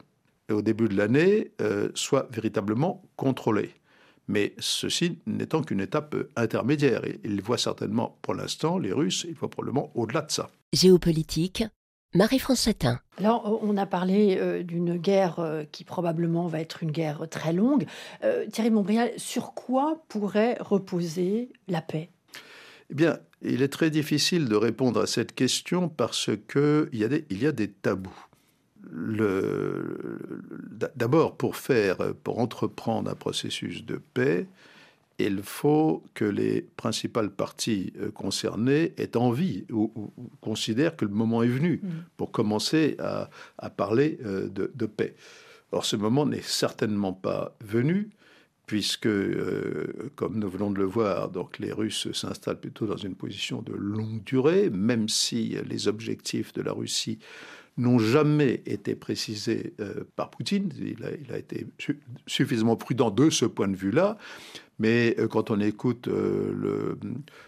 au 0.50 0.62
début 0.62 0.88
de 0.88 0.96
l'année 0.96 1.52
euh, 1.62 1.90
soient 1.96 2.28
véritablement 2.32 3.04
contrôlés. 3.16 3.72
Mais 4.32 4.54
ceci 4.60 5.20
n'étant 5.28 5.62
qu'une 5.62 5.82
étape 5.82 6.16
intermédiaire. 6.38 7.02
Ils 7.26 7.42
voient 7.42 7.58
certainement, 7.58 8.18
pour 8.22 8.34
l'instant, 8.34 8.78
les 8.78 8.94
Russes, 8.94 9.26
ils 9.28 9.36
voient 9.36 9.50
probablement 9.50 9.92
au-delà 9.94 10.22
de 10.22 10.32
ça. 10.32 10.50
Géopolitique, 10.72 11.66
Marie-France 12.16 12.62
Satin. 12.62 13.00
Alors, 13.18 13.60
on 13.62 13.76
a 13.76 13.86
parlé 13.86 14.38
euh, 14.38 14.64
d'une 14.64 14.96
guerre 14.96 15.40
euh, 15.40 15.66
qui 15.70 15.84
probablement 15.84 16.48
va 16.48 16.62
être 16.62 16.82
une 16.82 16.92
guerre 16.92 17.28
très 17.30 17.52
longue. 17.52 17.86
Euh, 18.24 18.46
Thierry 18.48 18.72
Montbrial, 18.72 19.12
sur 19.18 19.54
quoi 19.54 20.02
pourrait 20.08 20.56
reposer 20.62 21.52
la 21.68 21.82
paix? 21.82 22.10
Eh 22.90 22.94
bien, 22.94 23.20
il 23.42 23.62
est 23.62 23.68
très 23.68 23.90
difficile 23.90 24.48
de 24.48 24.56
répondre 24.56 25.02
à 25.02 25.08
cette 25.08 25.36
question 25.36 25.90
parce 25.90 26.30
qu'il 26.50 26.90
y, 26.94 27.04
a 27.04 27.10
des, 27.10 27.26
il 27.30 27.44
y 27.44 27.48
a 27.48 27.52
des 27.52 27.70
tabous. 27.70 28.28
D'abord, 30.96 31.38
pour 31.38 31.56
faire, 31.56 32.14
pour 32.24 32.40
entreprendre 32.40 33.10
un 33.10 33.16
processus 33.16 33.86
de 33.86 34.02
paix, 34.14 34.48
il 35.26 35.42
faut 35.44 36.04
que 36.14 36.26
les 36.26 36.62
principales 36.62 37.32
parties 37.32 37.94
euh, 38.00 38.12
concernées 38.12 38.94
aient 38.98 39.18
envie 39.18 39.66
ou, 39.72 39.92
considèrent 40.42 40.96
que 40.96 41.06
le 41.06 41.12
moment 41.12 41.44
est 41.44 41.48
venu 41.48 41.80
mm. 41.82 41.90
pour 42.18 42.32
commencer 42.32 42.98
à, 43.00 43.30
parler 43.70 44.18
euh, 44.26 44.50
de, 44.50 44.86
paix. 44.86 45.16
Or, 45.72 45.86
ce 45.86 45.96
moment 45.96 46.26
n'est 46.26 46.42
certainement 46.42 47.14
pas 47.14 47.56
venu, 47.64 48.10
puisque, 48.66 49.08
euh, 49.08 50.12
comme 50.16 50.38
nous 50.38 50.50
venons 50.50 50.72
de 50.72 50.80
le 50.80 50.86
voir, 50.86 51.30
donc 51.30 51.60
les 51.60 51.72
Russes 51.72 52.12
s'installent 52.14 52.60
plutôt 52.60 52.88
dans 52.88 52.98
une 52.98 53.16
position 53.16 53.62
de 53.62 53.74
longue 53.74 54.24
durée, 54.24 54.70
même 54.70 55.08
si 55.08 55.56
les 55.68 55.88
objectifs 55.88 56.54
de 56.54 56.62
la 56.62 56.74
Russie 56.74 57.20
n'ont 57.78 58.00
jamais 58.00 58.62
été 58.66 58.96
précisés 58.96 59.74
par 60.16 60.30
Poutine. 60.30 60.72
Il 60.78 61.34
a, 61.34 61.38
été 61.38 61.66
suffisamment 62.28 62.76
prudent 62.76 63.12
de 63.12 63.30
ce 63.30 63.46
point 63.46 63.68
de 63.68 63.76
vue-là. 63.76 64.18
Mais 64.80 65.16
quand 65.30 65.52
on 65.52 65.60
écoute 65.60 66.08
le 66.08 66.98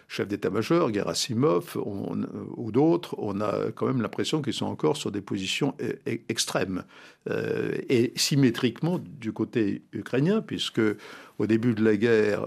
chef 0.08 0.28
d'état-major, 0.28 0.92
Gerasimov, 0.94 1.76
ou 1.76 2.72
d'autres, 2.72 3.16
on 3.18 3.40
a 3.40 3.72
quand 3.74 3.86
même 3.86 4.00
l'impression 4.00 4.40
qu'ils 4.40 4.54
sont 4.54 4.66
encore 4.66 4.96
sur 4.96 5.10
des 5.10 5.20
positions 5.20 5.74
e, 5.80 6.18
extrêmes. 6.28 6.84
et 7.28 8.12
symétriquement 8.14 8.98
du 8.98 9.32
côté 9.32 9.82
ukrainien, 9.92 10.42
puisque 10.42 10.80
au 11.38 11.46
début 11.46 11.74
de 11.74 11.84
la 11.84 11.96
guerre, 11.96 12.46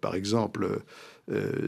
par 0.00 0.14
exemple, 0.14 0.64
euh, 0.64 0.78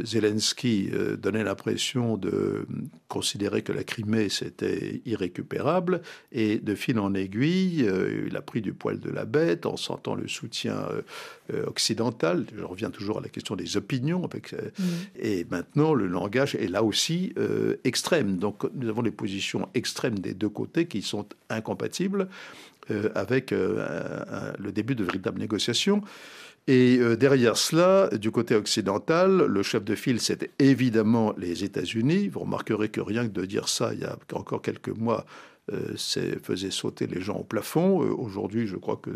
Zelensky 0.02 0.90
euh, 0.92 1.16
donnait 1.16 1.44
l'impression 1.44 2.16
de 2.16 2.66
considérer 3.06 3.62
que 3.62 3.73
la 3.73 3.84
Crimée 3.84 4.28
c'était 4.28 5.00
irrécupérable 5.06 6.02
et 6.32 6.58
de 6.58 6.75
fil 6.75 6.99
en 6.99 7.14
aiguille, 7.14 7.87
euh, 7.87 8.26
il 8.26 8.37
a 8.37 8.42
pris 8.42 8.61
du 8.61 8.73
poil 8.73 8.99
de 8.99 9.11
la 9.11 9.25
bête 9.25 9.64
en 9.64 9.76
sentant 9.76 10.16
le 10.16 10.26
soutien 10.26 10.88
occidental. 11.66 12.46
Je 12.56 12.64
reviens 12.64 12.90
toujours 12.90 13.18
à 13.18 13.20
la 13.20 13.28
question 13.28 13.54
des 13.54 13.76
opinions. 13.76 14.23
Mm. 14.23 14.84
Et 15.20 15.46
maintenant, 15.50 15.94
le 15.94 16.06
langage 16.06 16.54
est 16.54 16.68
là 16.68 16.82
aussi 16.82 17.34
extrême. 17.84 18.38
Donc 18.38 18.64
nous 18.75 18.88
avons 18.88 19.02
des 19.02 19.11
positions 19.11 19.68
extrêmes 19.75 20.18
des 20.18 20.34
deux 20.34 20.49
côtés 20.49 20.87
qui 20.87 21.02
sont 21.02 21.26
incompatibles 21.50 22.28
avec 23.14 23.50
le 23.50 24.73
début 24.73 24.94
de 24.94 25.04
véritables 25.04 25.38
négociations. 25.38 26.02
Et 26.66 26.97
euh, 26.99 27.16
derrière 27.16 27.59
cela, 27.59 28.09
du 28.09 28.30
côté 28.30 28.54
occidental, 28.54 29.44
le 29.44 29.62
chef 29.62 29.85
de 29.85 29.94
file, 29.94 30.21
c'est 30.21 30.50
évidemment 30.59 31.35
les 31.37 31.62
États-Unis. 31.62 32.28
Vous 32.28 32.40
remarquerez 32.40 32.88
que 32.88 33.02
rien 33.02 33.26
que 33.26 33.33
de 33.33 33.44
dire 33.44 33.68
ça, 33.68 33.92
il 33.92 34.00
y 34.00 34.04
a 34.04 34.16
encore 34.33 34.62
quelques 34.62 34.88
mois, 34.88 35.26
euh, 35.73 35.94
faisait 36.42 36.71
sauter 36.71 37.06
les 37.06 37.21
gens 37.21 37.37
au 37.37 37.44
plafond. 37.44 38.02
Euh, 38.02 38.14
aujourd'hui, 38.14 38.66
je 38.66 38.76
crois 38.76 38.97
que 38.97 39.11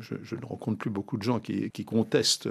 je, 0.00 0.34
ne 0.34 0.44
rencontre 0.44 0.78
plus 0.78 0.90
beaucoup 0.90 1.16
de 1.16 1.22
gens 1.22 1.38
qui, 1.38 1.84
contestent 1.84 2.48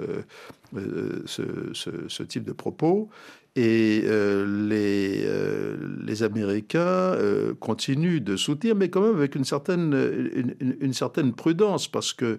ce, 1.26 2.22
type 2.22 2.44
de 2.44 2.52
propos. 2.52 3.10
Et 3.56 4.04
les, 4.06 6.22
Américains 6.22 7.14
continuent 7.60 8.22
de 8.22 8.36
soutenir, 8.36 8.74
mais 8.74 8.88
quand 8.88 9.02
même 9.02 9.16
avec 9.16 9.34
une 9.34 9.44
certaine, 9.44 9.92
une 10.80 10.94
certaine 10.94 11.34
prudence, 11.34 11.88
parce 11.88 12.14
que 12.14 12.38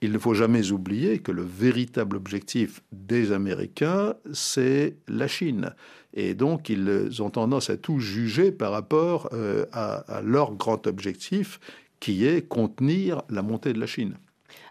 il 0.00 0.12
ne 0.12 0.18
faut 0.18 0.34
jamais 0.34 0.70
oublier 0.70 1.18
que 1.18 1.32
le 1.32 1.42
véritable 1.42 2.16
objectif 2.16 2.82
des 2.92 3.32
Américains, 3.32 4.14
c'est 4.32 4.96
la 5.08 5.26
Chine. 5.26 5.74
Et 6.14 6.34
donc, 6.34 6.68
ils 6.68 7.20
ont 7.20 7.30
tendance 7.30 7.68
à 7.70 7.76
tout 7.76 7.98
juger 7.98 8.52
par 8.52 8.72
rapport 8.72 9.28
euh, 9.32 9.66
à, 9.72 10.20
leur 10.22 10.54
grand 10.54 10.86
objectif, 10.86 11.60
qui 12.00 12.26
est 12.26 12.46
contenir 12.46 13.22
la 13.28 13.42
montée 13.42 13.72
de 13.72 13.80
la 13.80 13.86
Chine. 13.86 14.14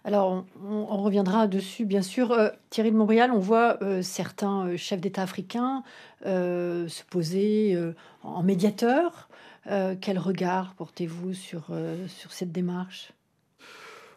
Alors, 0.06 0.46
on, 0.64 1.04
reviendra 1.04 1.48
dessus, 1.48 1.86
bien 1.86 2.02
sûr. 2.02 2.32
Euh, 2.32 2.50
Thierry 2.70 2.92
de 2.92 2.98
Montréal, 2.98 3.32
on 3.34 3.40
voit 3.40 3.84
euh, 3.84 4.02
certains 4.02 4.78
chefs 4.78 5.02
d'État 5.02 5.24
africains 5.24 5.84
se 6.24 7.04
poser 7.10 7.78
en 8.24 8.44
médiateur. 8.44 9.30
quel 9.66 10.18
regard 10.18 10.74
portez-vous 10.76 11.34
sur, 11.34 11.70
sur 12.08 12.32
cette 12.32 12.52
démarche? 12.52 13.14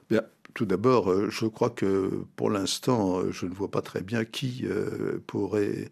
Bien, 0.08 0.22
tout 0.54 0.66
d'abord, 0.66 1.10
euh, 1.10 1.28
je 1.30 1.46
crois 1.46 1.70
que 1.70 2.24
pour 2.36 2.50
l'instant, 2.50 3.20
euh, 3.20 3.32
je 3.32 3.46
ne 3.46 3.54
vois 3.54 3.70
pas 3.70 3.82
très 3.82 4.02
bien 4.02 4.24
qui 4.24 4.62
euh, 4.64 5.18
pourrait 5.26 5.90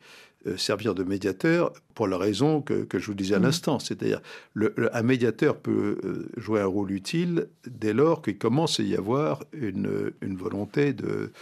servir 0.57 0.95
de 0.95 1.03
médiateur 1.03 1.73
pour 1.95 2.07
la 2.07 2.17
raison 2.17 2.63
que, 2.63 2.87
je 2.91 3.07
vous 3.07 3.15
disais 3.15 3.35
à 3.35 3.39
mmh. 3.39 3.43
l'instant. 3.43 3.79
C'est-à-dire, 3.81 4.23
un 4.57 5.03
médiateur 5.03 5.59
peut 5.59 5.99
jouer 6.39 6.61
un 6.61 6.67
rôle 6.67 6.93
utile 6.93 7.49
dès 7.67 7.93
lors 7.93 8.23
qu'il 8.23 8.39
commence 8.39 8.81
à 8.81 8.85
y 8.85 8.95
avoir 8.97 9.43
une, 9.53 10.13
volonté 10.23 10.95
de, 10.95 11.33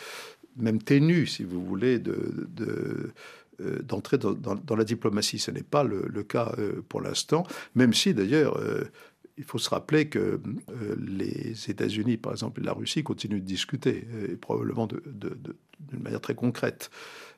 même 0.56 0.82
ténue, 0.82 1.26
si 1.26 1.44
vous 1.44 1.62
voulez, 1.62 2.00
de, 2.00 3.12
d'entrer 3.82 4.18
dans, 4.18 4.76
la 4.76 4.84
diplomatie. 4.84 5.38
Ce 5.38 5.52
n'est 5.52 5.62
pas 5.62 5.84
le, 5.84 6.22
cas 6.24 6.56
pour 6.88 7.00
l'instant, 7.00 7.46
même 7.76 7.92
si 7.92 8.12
d'ailleurs 8.12 8.58
il 9.38 9.44
faut 9.44 9.58
se 9.58 9.68
rappeler 9.68 10.08
que 10.08 10.18
euh, 10.18 10.96
les 10.98 11.70
États-Unis, 11.70 12.16
par 12.16 12.32
exemple, 12.32 12.60
et 12.60 12.64
la 12.64 12.72
Russie 12.72 13.02
continuent 13.02 13.40
de 13.40 13.46
discuter, 13.46 14.06
et 14.30 14.36
probablement 14.36 14.86
d'une 14.86 16.02
manière 16.02 16.20
très 16.20 16.34
concrète. 16.34 16.90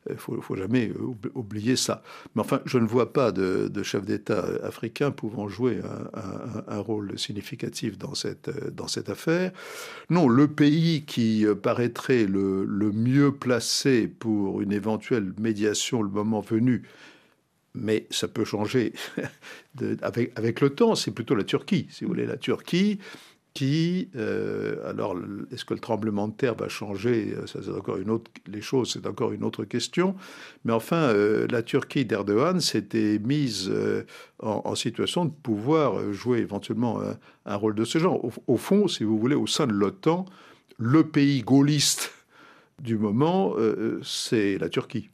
Il 0.09 0.15
ne 0.15 0.41
faut, 0.41 0.57
jamais 0.57 0.91
oublier 1.35 1.77
ça. 1.77 2.03
Mais 2.35 2.41
enfin, 2.41 2.61
je 2.65 2.79
ne 2.79 2.87
vois 2.87 3.13
pas 3.13 3.31
de, 3.31 3.83
chef 3.83 4.07
d'État 4.07 4.47
africain 4.63 5.11
pouvant 5.11 5.49
jouer 5.49 5.81
un, 6.69 6.79
rôle 6.79 7.19
significatif 7.19 7.99
dans 7.99 8.15
cette, 8.15 8.49
affaire. 9.09 9.53
Non, 10.09 10.29
le 10.29 10.49
pays 10.49 11.05
qui 11.05 11.45
paraîtrait 11.63 12.25
le 12.25 12.93
mieux 12.93 13.33
placé 13.33 14.07
pour 14.09 14.63
une 14.63 14.73
éventuelle 14.73 15.35
médiation 15.39 16.01
le 16.01 16.11
moment 16.11 16.41
venu, 16.41 16.85
mais 17.81 18.07
ça 18.11 18.29
peut 18.29 18.45
changer 18.45 18.93
avec, 20.03 20.33
avec, 20.37 20.61
le 20.61 20.71
temps. 20.71 20.95
C'est 20.95 21.13
plutôt 21.13 21.35
la 21.35 21.45
Turquie, 21.45 21.87
si 21.91 22.05
vous 22.05 22.11
voulez. 22.11 22.27
La 22.27 22.37
Turquie 22.37 22.99
qui, 23.59 24.09
euh, 24.15 24.89
alors, 24.89 25.17
est-ce 25.51 25.65
que 25.65 25.75
le 25.75 25.81
tremblement 25.81 26.29
de 26.29 26.33
terre 26.33 26.55
va 26.55 26.69
changer? 26.69 27.35
C'est 27.47 27.69
encore 27.71 27.97
une 27.97 28.09
autre. 28.09 28.31
Les 28.47 28.61
choses, 28.61 28.93
c'est 28.93 29.05
encore 29.05 29.33
une 29.33 29.43
autre 29.43 29.65
question. 29.65 30.15
Mais 30.65 30.73
enfin, 30.73 31.09
euh, 31.09 31.49
la 31.51 31.63
Turquie 31.65 32.05
d'Erdogan 32.05 32.61
s'était 32.61 33.19
mise 33.19 33.69
euh, 33.69 34.05
en, 34.39 34.77
situation 34.77 35.25
de 35.25 35.33
pouvoir 35.33 36.13
jouer 36.13 36.39
éventuellement 36.39 37.01
un, 37.47 37.57
rôle 37.57 37.75
de 37.75 37.85
ce 37.85 37.99
genre. 37.99 38.25
Au, 38.25 38.33
au, 38.47 38.57
fond, 38.57 38.87
si 38.87 39.03
vous 39.03 39.19
voulez, 39.19 39.35
au 39.35 39.49
sein 39.49 39.67
de 39.67 39.73
l'OTAN, 39.73 40.25
le 40.79 41.09
pays 41.09 41.43
gaulliste 41.43 42.13
du 42.81 42.97
moment, 42.97 43.57
c'est 44.05 44.57
la 44.59 44.69
Turquie. 44.69 45.11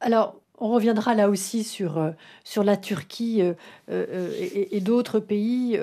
Alors, 0.00 0.40
on 0.60 0.68
reviendra 0.70 1.14
là 1.14 1.28
aussi 1.28 1.64
sur, 1.64 1.98
euh, 1.98 2.10
sur 2.44 2.64
la 2.64 2.76
Turquie 2.76 3.42
euh, 3.42 3.54
euh, 3.90 4.32
et, 4.40 4.80
d'autres 4.80 5.20
pays, 5.20 5.78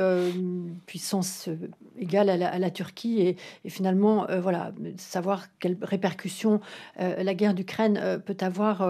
puissance 0.85 1.49
égale 1.97 2.29
à 2.29 2.57
la, 2.59 2.69
Turquie, 2.69 3.21
et, 3.21 3.69
finalement, 3.69 4.25
voilà, 4.41 4.71
savoir 4.97 5.45
quelles 5.59 5.77
répercussions 5.81 6.59
la 6.97 7.33
guerre 7.33 7.53
d'Ukraine 7.53 8.21
peut 8.25 8.37
avoir 8.39 8.87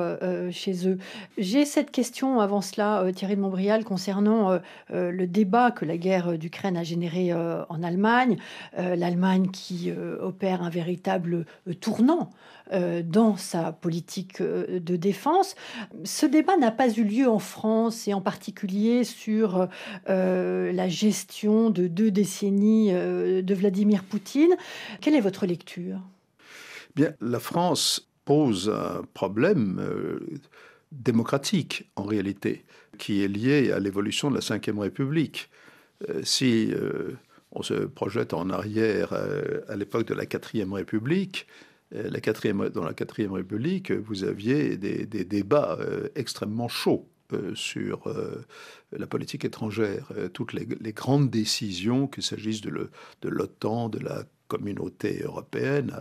chez 0.51 0.87
eux. 0.87 0.97
J'ai 1.37 1.65
cette 1.65 1.91
question 1.91 2.39
avant 2.39 2.61
cela, 2.61 3.05
Thierry 3.13 3.35
de 3.35 3.41
Montbrial, 3.41 3.83
concernant 3.83 4.59
le 4.91 5.25
débat 5.25 5.71
que 5.71 5.85
la 5.85 5.97
guerre 5.97 6.37
d'Ukraine 6.37 6.77
a 6.77 6.83
généré 6.83 7.33
en 7.33 7.83
Allemagne, 7.83 8.37
l'Allemagne 8.77 9.49
qui 9.49 9.91
opère 10.21 10.61
un 10.61 10.69
véritable 10.69 11.45
tournant 11.81 12.29
dans 12.71 13.37
sa 13.37 13.71
politique 13.71 14.41
de 14.41 14.95
défense. 14.95 15.55
Ce 16.03 16.25
débat 16.25 16.57
n'a 16.57 16.71
pas 16.71 16.89
eu 16.89 17.03
lieu 17.03 17.27
en 17.27 17.39
France 17.39 18.07
et 18.07 18.13
en 18.13 18.21
particulier 18.21 19.03
sur 19.03 19.67
euh, 20.09 20.71
la 20.71 20.87
gestion 20.87 21.69
de 21.69 21.87
deux 21.87 22.11
décennies 22.11 22.91
de 22.93 23.53
Vladimir 23.53 24.03
Poutine. 24.03 24.55
Quelle 25.01 25.15
est 25.15 25.21
votre 25.21 25.45
lecture? 25.45 25.99
Bien, 26.95 27.13
la 27.21 27.39
France 27.39 28.09
pose 28.25 28.69
un 28.69 29.03
problème 29.13 29.81
démocratique 30.91 31.89
en 31.95 32.03
réalité, 32.03 32.65
qui 32.97 33.23
est 33.23 33.27
lié 33.27 33.71
à 33.71 33.79
l'évolution 33.79 34.31
de 34.31 34.35
la 34.35 34.57
Ve 34.57 34.79
République. 34.79 35.49
si 36.23 36.73
on 37.51 37.63
se 37.63 37.73
projette 37.73 38.33
en 38.33 38.49
arrière 38.49 39.13
à 39.67 39.75
l'époque 39.75 40.07
de 40.07 40.13
la 40.13 40.25
Quatrième 40.25 40.73
République, 40.73 41.47
euh, 41.47 41.74
la 41.91 42.19
quatrième, 42.19 42.69
dans 42.69 42.83
la 42.83 42.93
quatrième 42.93 43.33
République, 43.33 43.91
vous 43.91 44.23
aviez 44.23 44.77
des, 44.77 45.05
débats 45.05 45.77
euh, 45.79 46.09
extrêmement 46.15 46.67
chauds 46.67 47.07
euh, 47.33 47.53
sur 47.55 48.13
la 48.91 49.07
politique 49.07 49.45
étrangère. 49.45 50.11
toutes 50.33 50.53
les, 50.53 50.93
grandes 50.93 51.29
décisions, 51.29 52.07
qu'il 52.07 52.23
s'agisse 52.23 52.61
de 52.61 52.89
l'OTAN, 53.23 53.89
de, 53.89 53.99
la 53.99 54.23
communauté 54.47 55.21
européenne, 55.23 55.93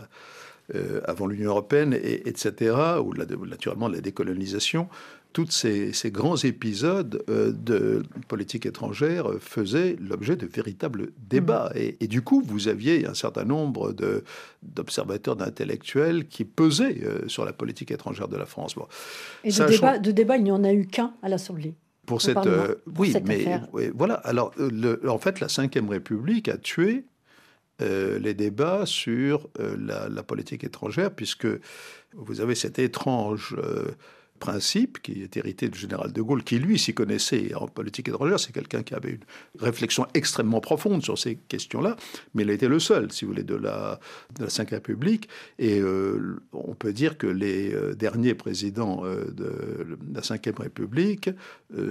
avant 1.05 1.27
l'Union 1.27 1.51
européenne, 1.51 1.93
et, 1.93 2.27
etc., 2.27 2.75
ou 3.03 3.13
naturellement 3.13 3.89
de 3.89 3.95
la 3.95 4.01
décolonisation, 4.01 4.87
tous 5.35 5.51
ces, 5.51 6.11
grands 6.11 6.37
épisodes 6.37 7.21
euh, 7.29 7.51
de 7.51 8.03
politique 8.29 8.65
étrangère 8.65 9.27
faisaient 9.41 9.97
l'objet 9.99 10.37
de 10.37 10.47
véritables 10.47 11.11
débats. 11.17 11.73
Mm. 11.75 11.79
Et, 11.99 12.07
du 12.07 12.21
coup, 12.21 12.41
vous 12.41 12.69
aviez 12.69 13.05
un 13.05 13.13
certain 13.13 13.43
nombre 13.43 13.93
d'observateurs, 14.63 15.35
d'intellectuels 15.35 16.29
qui 16.29 16.45
pesaient 16.45 17.01
euh, 17.03 17.27
sur 17.27 17.43
la 17.43 17.51
politique 17.51 17.91
étrangère 17.91 18.29
de 18.29 18.37
la 18.37 18.45
France. 18.45 18.75
et 19.43 19.49
de 19.49 19.65
débat, 19.65 19.99
de 19.99 20.11
débat, 20.11 20.37
il 20.37 20.45
n'y 20.45 20.51
en 20.51 20.63
a 20.63 20.71
eu 20.71 20.85
qu'un 20.85 21.13
à 21.21 21.27
l'Assemblée. 21.27 21.75
Pour 22.05 22.21
cette, 22.21 22.37
euh, 22.37 22.75
oui, 22.97 23.13
mais 23.25 23.59
voilà. 23.93 24.13
Alors, 24.13 24.53
en 25.05 25.17
fait, 25.17 25.41
la 25.41 25.47
Ve 25.47 25.89
République 25.89 26.47
a 26.47 26.57
tué 26.57 27.03
les 27.81 28.33
débats 28.33 28.85
sur 28.85 29.49
la, 29.59 30.07
la, 30.07 30.23
politique 30.23 30.63
étrangère, 30.63 31.11
puisque 31.11 31.47
vous 32.13 32.39
avez 32.39 32.55
cette 32.55 32.79
étrange 32.79 33.53
principe 34.45 35.01
qui 35.01 35.23
est 35.23 35.35
hérité 35.37 35.69
du 35.69 35.79
général 35.79 36.11
de 36.13 36.21
Gaulle, 36.21 36.43
qui 36.43 36.59
lui 36.59 36.77
s'y 36.77 36.93
connaissait 36.93 37.55
en 37.55 37.67
politique 37.67 38.07
étrangère. 38.09 38.39
C'est 38.39 38.53
quelqu'un 38.53 38.83
qui 38.83 38.93
avait 38.93 39.13
une 39.17 39.25
réflexion 39.59 40.05
extrêmement 40.13 40.61
profonde 40.61 41.01
sur 41.03 41.17
ces 41.17 41.35
questions-là, 41.35 41.95
mais 42.33 42.43
il 42.43 42.49
a 42.51 42.53
été 42.53 42.67
le 42.67 42.79
seul, 42.79 43.11
si 43.11 43.25
vous 43.25 43.31
voulez, 43.31 43.43
de 43.43 43.55
la, 43.55 43.99
de 44.37 44.45
la 44.45 44.65
République. 44.69 45.29
Et 45.57 45.79
euh, 45.79 46.39
on 46.53 46.75
peut 46.75 46.93
dire 46.93 47.17
que 47.17 47.25
les 47.25 47.73
euh, 47.73 47.95
derniers 47.95 48.35
présidents 48.35 49.03
euh, 49.03 49.31
de 49.31 49.97
la 50.13 50.21
Ve 50.21 50.59
République 50.59 51.29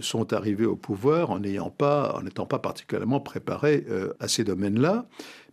sont 0.01 0.33
arrivés 0.33 0.67
au 0.67 0.77
pouvoir 0.77 1.31
en 1.31 1.41
n'ayant 1.41 1.71
pas, 1.71 2.21
n'étant 2.23 2.47
pas 2.47 2.61
particulièrement 2.61 3.21
préparés 3.21 3.85
à 4.21 4.29
ces 4.29 4.45
domaines-là. 4.45 5.07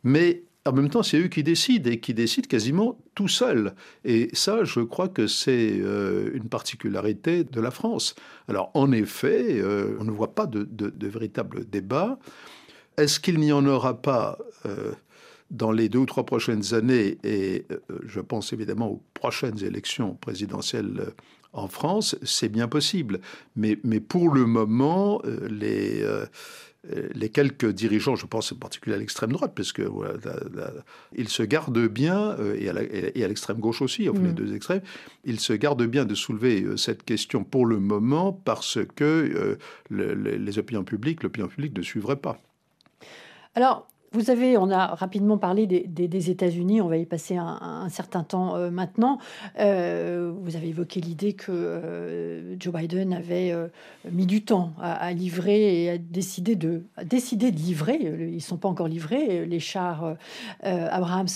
Mais 0.04 0.44
en 0.66 0.74
même 0.74 0.90
temps, 0.90 1.02
c'est 1.02 1.18
eux 1.20 1.28
qui 1.28 1.44
décident 1.44 1.90
et 1.90 2.00
qui 2.00 2.14
décident 2.14 2.48
quasiment 2.48 3.00
tout 3.16 3.28
seuls. 3.28 3.74
Et 4.06 4.30
ça, 4.34 4.64
je 4.64 4.82
crois 4.82 5.08
que 5.08 5.26
c'est 5.26 5.72
euh, 5.82 6.30
une 6.36 6.50
particularité 6.50 7.44
de 7.44 7.60
la 7.60 7.72
France. 7.72 8.16
Alors, 8.48 8.70
en 8.76 8.92
effet, 8.92 9.60
euh, 9.60 9.98
on 10.00 10.04
ne 10.04 10.12
voit 10.12 10.36
pas 10.36 10.46
de, 10.46 10.68
véritable 11.08 11.68
débat. 11.68 12.20
Est-ce 12.98 13.20
qu'il 13.20 13.40
n'y 13.40 13.52
en 13.52 13.66
aura 13.66 14.02
pas 14.02 14.38
euh, 14.68 14.92
dans 15.50 15.72
les 15.72 15.90
deux 15.90 16.00
ou 16.00 16.06
trois 16.06 16.26
prochaines 16.26 16.76
années 16.76 17.18
Et 17.24 17.66
je 18.06 18.20
pense 18.20 18.54
évidemment 18.54 18.90
aux 18.90 19.04
prochaines 19.16 19.64
élections 19.64 20.14
présidentielles 20.14 21.14
en 21.54 21.68
France, 21.68 22.16
c'est 22.22 22.50
bien 22.50 22.68
possible. 22.68 23.20
Mais, 23.56 23.76
pour 23.76 24.30
le 24.30 24.46
moment, 24.46 25.22
les 25.50 26.06
les 26.84 27.30
quelques 27.30 27.72
dirigeants, 27.72 28.16
je 28.16 28.26
pense 28.26 28.52
en 28.52 28.56
particulier 28.56 28.96
à 28.96 29.00
l'extrême 29.00 29.32
droite, 29.32 29.54
parce 29.56 29.72
que 29.72 29.84
voilà, 29.84 30.16
ils 31.16 31.30
se 31.30 31.44
gardent 31.44 31.88
bien, 31.88 32.32
euh, 32.40 32.58
et 32.60 33.24
à 33.24 33.28
l'extrême 33.28 33.60
gauche 33.60 33.82
aussi, 33.82 34.10
enfin 34.10 34.22
les 34.22 34.30
mm. 34.30 34.34
deux 34.34 34.56
extrêmes, 34.56 34.82
ils 35.24 35.40
se 35.40 35.54
gardent 35.54 35.86
bien 35.86 36.06
de 36.06 36.16
soulever 36.16 36.64
euh, 36.64 36.78
cette 36.78 37.04
question 37.04 37.44
pour 37.44 37.68
le 37.68 37.80
moment 37.80 38.34
parce 38.34 38.80
que 38.96 39.58
les 39.92 40.60
opinions 40.60 40.84
publiques, 40.84 41.24
l'opinion 41.24 41.48
publique 41.48 41.78
ne 41.78 41.84
suivrait 41.84 42.16
pas. 42.16 42.42
Alors, 43.54 43.88
vous 44.14 44.30
avez, 44.30 44.58
on 44.58 44.70
a 44.70 44.88
rapidement 44.88 45.38
parlé 45.38 45.66
des, 45.68 46.30
États-Unis, 46.30 46.82
on 46.82 46.88
va 46.88 46.98
y 46.98 47.06
passer 47.06 47.38
un, 47.38 47.88
certain 47.90 48.24
temps 48.24 48.56
euh, 48.56 48.70
maintenant. 48.70 49.20
Euh, 49.60 50.34
vous 50.42 50.56
avez 50.58 50.68
évoqué 50.70 51.00
l'idée 51.00 51.34
que 51.34 51.52
euh, 51.52 52.60
Joe 52.60 52.74
Biden 52.74 53.14
avait 53.14 53.54
mis 54.12 54.26
du 54.26 54.44
temps 54.44 54.74
à, 54.80 55.14
livrer 55.14 55.84
et 55.84 55.90
à 55.92 55.98
décider 55.98 56.56
de, 56.56 56.84
de 57.02 57.48
livrer, 57.48 58.00
ils 58.02 58.36
ne 58.36 58.40
sont 58.40 58.58
pas 58.58 58.68
encore 58.68 58.88
livrés, 58.88 59.46
les 59.46 59.60
chars 59.60 60.16
Abrams 60.62 61.28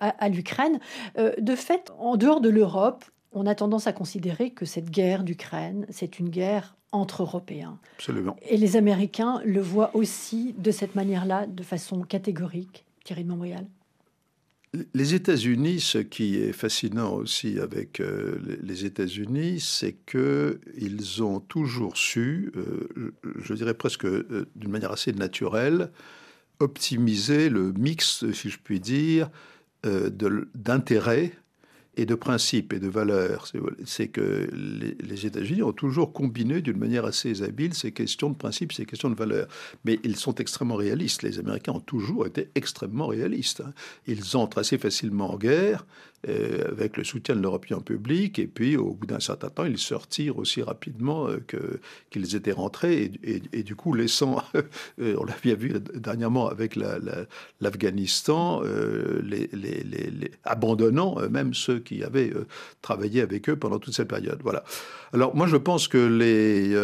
à, 0.00 0.08
à 0.08 0.28
l'Ukraine. 0.28 0.80
de 1.16 1.54
fait, 1.54 1.92
en 1.98 2.16
dehors 2.16 2.40
de 2.40 2.48
l'Europe, 2.48 3.04
on 3.32 3.46
a 3.46 3.54
tendance 3.54 3.86
à 3.86 3.92
considérer 3.92 4.50
que 4.50 4.64
cette 4.64 4.90
guerre 4.90 5.22
d'Ukraine, 5.22 5.86
c'est 5.90 6.18
une 6.18 6.28
guerre 6.28 6.76
entre 6.92 7.22
Européens. 7.22 7.78
Absolument. 7.96 8.36
Et 8.48 8.56
les 8.56 8.76
Américains 8.76 9.40
le 9.44 9.60
voient 9.60 9.94
aussi 9.94 10.54
de 10.58 10.70
cette 10.70 10.94
manière-là, 10.94 11.46
de 11.46 11.62
façon 11.62 12.02
catégorique. 12.02 12.84
Thierry 13.04 13.24
de 13.24 13.28
Montréal. 13.28 13.66
Les 14.94 15.14
États-Unis, 15.14 15.80
ce 15.80 15.98
qui 15.98 16.36
est 16.36 16.52
fascinant 16.52 17.14
aussi 17.14 17.58
avec 17.58 17.98
euh, 17.98 18.38
les 18.62 18.84
États-Unis, 18.84 19.58
c'est 19.58 19.96
qu'ils 20.06 21.22
ont 21.24 21.40
toujours 21.40 21.96
su, 21.96 22.52
euh, 22.54 23.12
je 23.40 23.54
dirais 23.54 23.74
presque 23.74 24.04
euh, 24.04 24.48
d'une 24.54 24.70
manière 24.70 24.92
assez 24.92 25.12
naturelle, 25.12 25.90
optimiser 26.60 27.48
le 27.48 27.72
mix, 27.72 28.30
si 28.32 28.48
je 28.48 28.58
puis 28.62 28.80
dire, 28.80 29.30
d'intérêts 29.82 31.32
et 31.96 32.06
de 32.06 32.14
principes 32.14 32.72
et 32.72 32.78
de 32.78 32.88
valeurs. 32.88 33.46
C'est 33.84 34.08
que 34.08 34.48
les, 34.52 35.26
États-Unis 35.26 35.62
ont 35.62 35.72
toujours 35.72 36.12
combiné 36.12 36.62
d'une 36.62 36.78
manière 36.78 37.04
assez 37.04 37.42
habile 37.42 37.74
ces 37.74 37.92
questions 37.92 38.30
de 38.30 38.36
principes, 38.36 38.72
ces 38.72 38.86
questions 38.86 39.10
de 39.10 39.14
valeurs. 39.14 39.48
Mais 39.84 39.98
ils 40.04 40.16
sont 40.16 40.34
extrêmement 40.36 40.76
réalistes. 40.76 41.22
Les 41.22 41.38
Américains 41.38 41.72
ont 41.72 41.80
toujours 41.80 42.26
été 42.26 42.48
extrêmement 42.54 43.06
réalistes. 43.06 43.60
Hein. 43.60 43.72
Ils 44.06 44.36
entrent 44.36 44.58
assez 44.58 44.78
facilement 44.78 45.32
en 45.34 45.36
guerre 45.36 45.84
avec 46.26 46.96
le 46.96 47.04
soutien 47.04 47.34
de 47.34 47.40
l'Europe 47.40 47.66
public, 47.84 48.38
et 48.38 48.46
puis 48.46 48.76
au 48.76 48.92
bout 48.92 49.06
d'un 49.06 49.20
certain 49.20 49.48
temps, 49.48 49.64
ils 49.64 49.78
se 49.78 49.94
retirent 49.94 50.38
aussi 50.38 50.62
rapidement 50.62 51.28
euh, 51.28 51.38
qu'ils 52.10 52.36
étaient 52.36 52.52
rentrés, 52.52 53.12
et, 53.22 53.62
du 53.62 53.74
coup 53.74 53.94
laissant, 53.94 54.42
euh, 55.00 55.16
on 55.18 55.24
l'a 55.24 55.36
bien 55.42 55.54
vu 55.54 55.74
dernièrement 55.94 56.48
avec 56.48 56.76
l'Afghanistan, 57.60 58.62
les, 59.22 59.50
abandonnant 60.44 61.16
même 61.30 61.54
ceux 61.54 61.78
qui 61.78 62.02
avaient 62.02 62.32
travaillé 62.82 63.20
avec 63.20 63.48
eux 63.48 63.56
pendant 63.56 63.78
toute 63.78 63.94
cette 63.94 64.08
période. 64.08 64.40
Voilà. 64.42 64.64
Alors 65.12 65.34
moi 65.34 65.46
je 65.46 65.56
pense 65.56 65.88
que 65.88 65.98
les, 65.98 66.74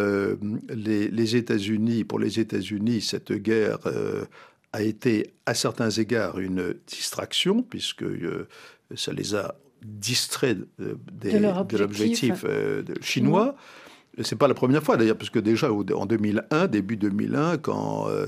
les 1.09 1.35
États-Unis, 1.35 2.03
pour 2.03 2.19
les 2.19 2.39
États-Unis, 2.39 3.01
cette 3.01 3.33
guerre 3.33 3.79
a 4.73 4.81
été 4.81 5.33
à 5.45 5.53
certains 5.53 5.89
égards 5.89 6.39
une 6.39 6.75
distraction, 6.87 7.63
puisque 7.63 8.05
ça 8.95 9.11
les 9.13 9.35
a 9.35 9.55
distraits 9.83 10.57
de, 10.79 11.77
l'objectif 11.77 12.45
euh, 12.47 12.83
chinois. 13.01 13.55
C'est 14.23 14.35
pas 14.35 14.47
la 14.47 14.55
première 14.55 14.83
fois 14.83 14.97
d'ailleurs, 14.97 15.17
parce 15.17 15.29
que 15.29 15.39
déjà 15.39 15.71
en 15.71 16.05
2001, 16.05 16.67
début 16.67 16.97
2001, 16.97 17.57
quand 17.57 18.09
euh, 18.09 18.25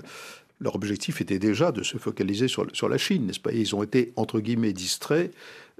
leur 0.59 0.75
objectif 0.75 1.21
était 1.21 1.39
déjà 1.39 1.71
de 1.71 1.81
se 1.81 1.97
focaliser 1.97 2.47
sur, 2.47 2.67
sur 2.73 2.89
la 2.89 2.97
Chine, 2.97 3.25
n'est-ce 3.25 3.39
pas? 3.39 3.51
Ils 3.51 3.75
ont 3.75 3.81
été 3.81 4.13
entre 4.15 4.39
guillemets 4.39 4.73
distraits 4.73 5.33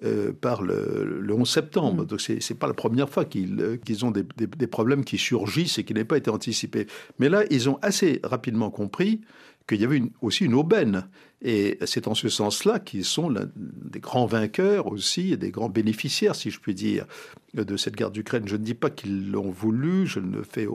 euh, 0.03 0.31
par 0.31 0.63
le, 0.63 1.23
11 1.29 1.47
septembre. 1.47 2.03
Mm. 2.03 2.07
Donc 2.07 2.21
c'est 2.21 2.39
n'est 2.49 2.55
pas 2.55 2.67
la 2.67 2.73
première 2.73 3.09
fois 3.09 3.25
qu'ils 3.25 4.05
ont 4.05 4.11
des, 4.11 4.23
des, 4.37 4.67
problèmes 4.67 5.03
qui 5.03 5.17
surgissent 5.17 5.77
et 5.77 5.83
qui 5.83 5.93
n'avaient 5.93 6.05
pas 6.05 6.17
été 6.17 6.31
anticipés. 6.31 6.87
Mais 7.19 7.29
là, 7.29 7.43
ils 7.51 7.69
ont 7.69 7.77
assez 7.81 8.19
rapidement 8.23 8.71
compris 8.71 9.21
qu'il 9.69 9.81
y 9.81 9.85
avait 9.85 10.01
aussi 10.21 10.45
une 10.45 10.55
aubaine. 10.55 11.07
Et 11.41 11.77
c'est 11.85 12.07
en 12.07 12.15
ce 12.15 12.27
sens-là 12.27 12.79
qu'ils 12.79 13.05
sont 13.05 13.33
des 13.55 13.99
grands 13.99 14.25
vainqueurs 14.25 14.87
aussi 14.87 15.37
des 15.37 15.51
grands 15.51 15.69
bénéficiaires, 15.69 16.35
si 16.35 16.49
je 16.49 16.59
puis 16.59 16.73
dire, 16.73 17.05
de 17.53 17.77
cette 17.77 17.95
guerre 17.95 18.11
d'Ukraine. 18.11 18.47
Je 18.47 18.57
ne 18.57 18.63
dis 18.63 18.73
pas 18.73 18.89
qu'ils 18.89 19.31
l'ont 19.31 19.51
voulu, 19.51 20.05
je 20.05 20.19
ne 20.19 20.41
fais 20.41 20.67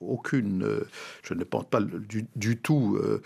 aucune, 0.00 0.66
je 1.22 1.34
ne 1.34 1.44
pense 1.44 1.66
pas 1.66 1.80
du, 1.82 2.56
tout 2.56 2.96
euh, 3.02 3.20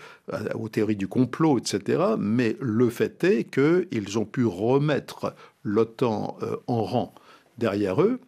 aux 0.55 0.67
théories 0.67 0.97
du 0.97 1.07
complot, 1.07 1.59
etc. 1.59 2.03
Mais 2.19 2.57
le 2.59 2.89
fait 2.89 3.23
est 3.23 3.45
qu'ils 3.45 4.19
ont 4.19 4.25
pu 4.25 4.43
remettre 4.43 5.33
l'OTAN 5.63 6.37
euh, 6.41 6.57
en 6.67 6.83
rang 6.83 7.15
derrière 7.57 8.01
eux 8.01 8.19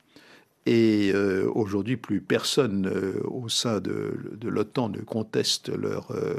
et 0.65 1.11
euh, 1.13 1.49
aujourd'hui, 1.53 1.97
plus 1.97 2.21
personne 2.21 2.87
euh, 2.87 3.19
au 3.25 3.49
sein 3.49 3.81
de, 3.81 4.13
l'OTAN 4.43 4.89
ne 4.89 4.99
conteste 4.99 5.69
leur, 5.69 6.11
euh, 6.11 6.35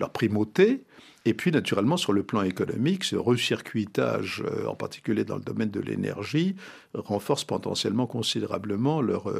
leur 0.00 0.10
primauté. 0.10 0.82
Et 1.24 1.34
puis, 1.34 1.52
naturellement, 1.52 1.96
sur 1.96 2.12
le 2.12 2.22
plan 2.22 2.42
économique, 2.42 3.04
ce 3.04 3.14
recircuitage, 3.14 4.42
en 4.66 4.74
particulier 4.74 5.22
dans 5.22 5.36
le 5.36 5.42
domaine 5.42 5.70
de 5.70 5.80
l'énergie, 5.80 6.56
renforce 6.94 7.44
potentiellement 7.44 8.06
considérablement 8.06 9.02
leur, 9.02 9.30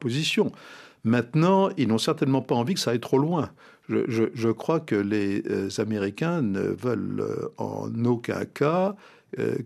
position. 0.00 0.52
Maintenant, 1.04 1.68
ils 1.76 1.86
n'ont 1.86 1.98
certainement 1.98 2.40
pas 2.40 2.54
envie 2.54 2.72
que 2.72 2.80
ça 2.80 2.92
aille 2.92 3.00
trop 3.00 3.18
loin. 3.18 3.50
Je, 3.90 4.50
crois 4.52 4.80
que 4.80 4.94
les 4.94 5.42
Américains 5.80 6.40
ne 6.40 6.62
veulent 6.62 7.50
en 7.58 7.90
aucun 8.06 8.46
cas 8.46 8.96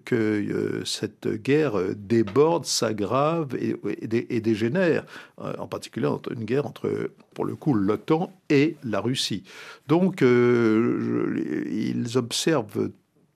que 0.05 0.15
euh, 0.15 0.85
cette 0.85 1.27
guerre 1.29 1.75
déborde, 1.97 2.67
s'aggrave 2.67 3.57
et, 3.57 4.41
dégénère, 4.41 5.05
euh, 5.41 5.55
en 5.59 5.67
particulier 5.67 6.09
une 6.31 6.45
guerre 6.45 6.67
entre, 6.67 7.11
pour 7.35 7.45
le 7.45 7.57
coup, 7.57 7.75
l'OTAN 7.75 8.33
et 8.49 8.77
la 8.85 9.01
Russie. 9.01 9.43
Donc, 9.89 10.23
ils 10.23 12.13
observent 12.15 12.91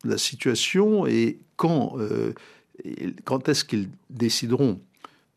la 0.04 0.18
situation 0.18 1.06
et 1.06 1.38
quand, 1.56 1.96
quand 3.24 3.48
est-ce 3.48 3.64
qu'ils 3.64 3.88
décideront 4.08 4.80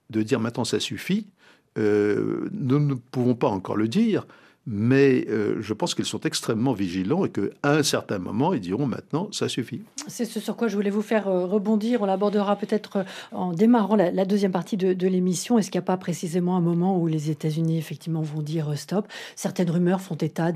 de 0.09 0.21
dire 0.21 0.39
maintenant 0.39 0.63
ça 0.63 0.79
suffit, 0.79 1.27
nous 1.75 2.79
ne 2.79 2.93
pouvons 2.93 3.35
pas 3.35 3.47
encore 3.47 3.75
le 3.75 3.87
dire, 3.87 4.25
mais 4.65 5.25
euh, 5.29 5.57
je 5.59 5.73
pense 5.73 5.93
qu'ils 5.93 6.05
sont 6.05 6.21
extrêmement 6.21 6.73
vigilants 6.73 7.25
et 7.25 7.29
qu'à 7.29 7.41
un 7.63 7.83
certain 7.83 8.17
moment, 8.17 8.53
ils 8.53 8.61
diront 8.61 8.85
maintenant, 8.85 9.27
ça 9.31 9.49
suffit. 9.49 9.81
C'est 10.07 10.25
ce 10.25 10.39
sur 10.39 10.55
quoi 10.55 10.67
je 10.67 10.75
voulais 10.75 10.89
vous 10.89 11.01
faire 11.01 11.27
euh, 11.27 11.45
rebondir. 11.45 12.01
On 12.01 12.05
l'abordera 12.05 12.55
peut-être 12.55 12.97
euh, 12.97 13.03
en 13.33 13.51
démarrant 13.51 13.95
la, 13.95 14.25
deuxième 14.25 14.51
partie 14.51 14.77
de, 14.77 15.07
l'émission. 15.07 15.59
Est-ce 15.59 15.69
qu'il 15.69 15.79
n'y 15.79 15.83
a 15.83 15.87
pas 15.87 15.97
précisément 15.97 16.55
un 16.55 16.61
moment 16.61 16.97
où 16.97 17.07
les 17.07 17.29
États-Unis, 17.29 17.77
effectivement, 17.77 18.21
vont 18.21 18.41
dire 18.41 18.77
stop? 18.77 19.07
Certaines 19.35 19.69
rumeurs 19.69 19.99
font 19.99 20.15
état 20.15 20.51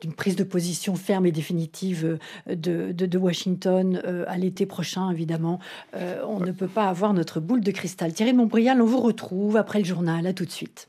d'une 0.00 0.14
prise 0.14 0.36
de 0.36 0.44
position 0.44 0.94
ferme 0.94 1.26
et 1.26 1.32
définitive 1.32 2.18
de, 2.46 3.18
Washington 3.18 4.02
à 4.26 4.38
l'été 4.38 4.66
prochain, 4.66 5.10
évidemment. 5.10 5.60
on 5.94 6.40
ne 6.40 6.50
peut 6.52 6.68
pas 6.68 6.88
avoir 6.88 7.12
notre 7.12 7.40
boule 7.40 7.60
de 7.60 7.70
cristal. 7.70 8.12
Thierry 8.12 8.32
Montbrial, 8.32 8.80
on 8.80 8.86
vous 8.86 9.00
retrouve 9.00 9.56
après 9.56 9.78
le 9.78 9.84
journal. 9.84 10.26
À 10.26 10.32
tout 10.32 10.44
de 10.44 10.50
suite. 10.50 10.88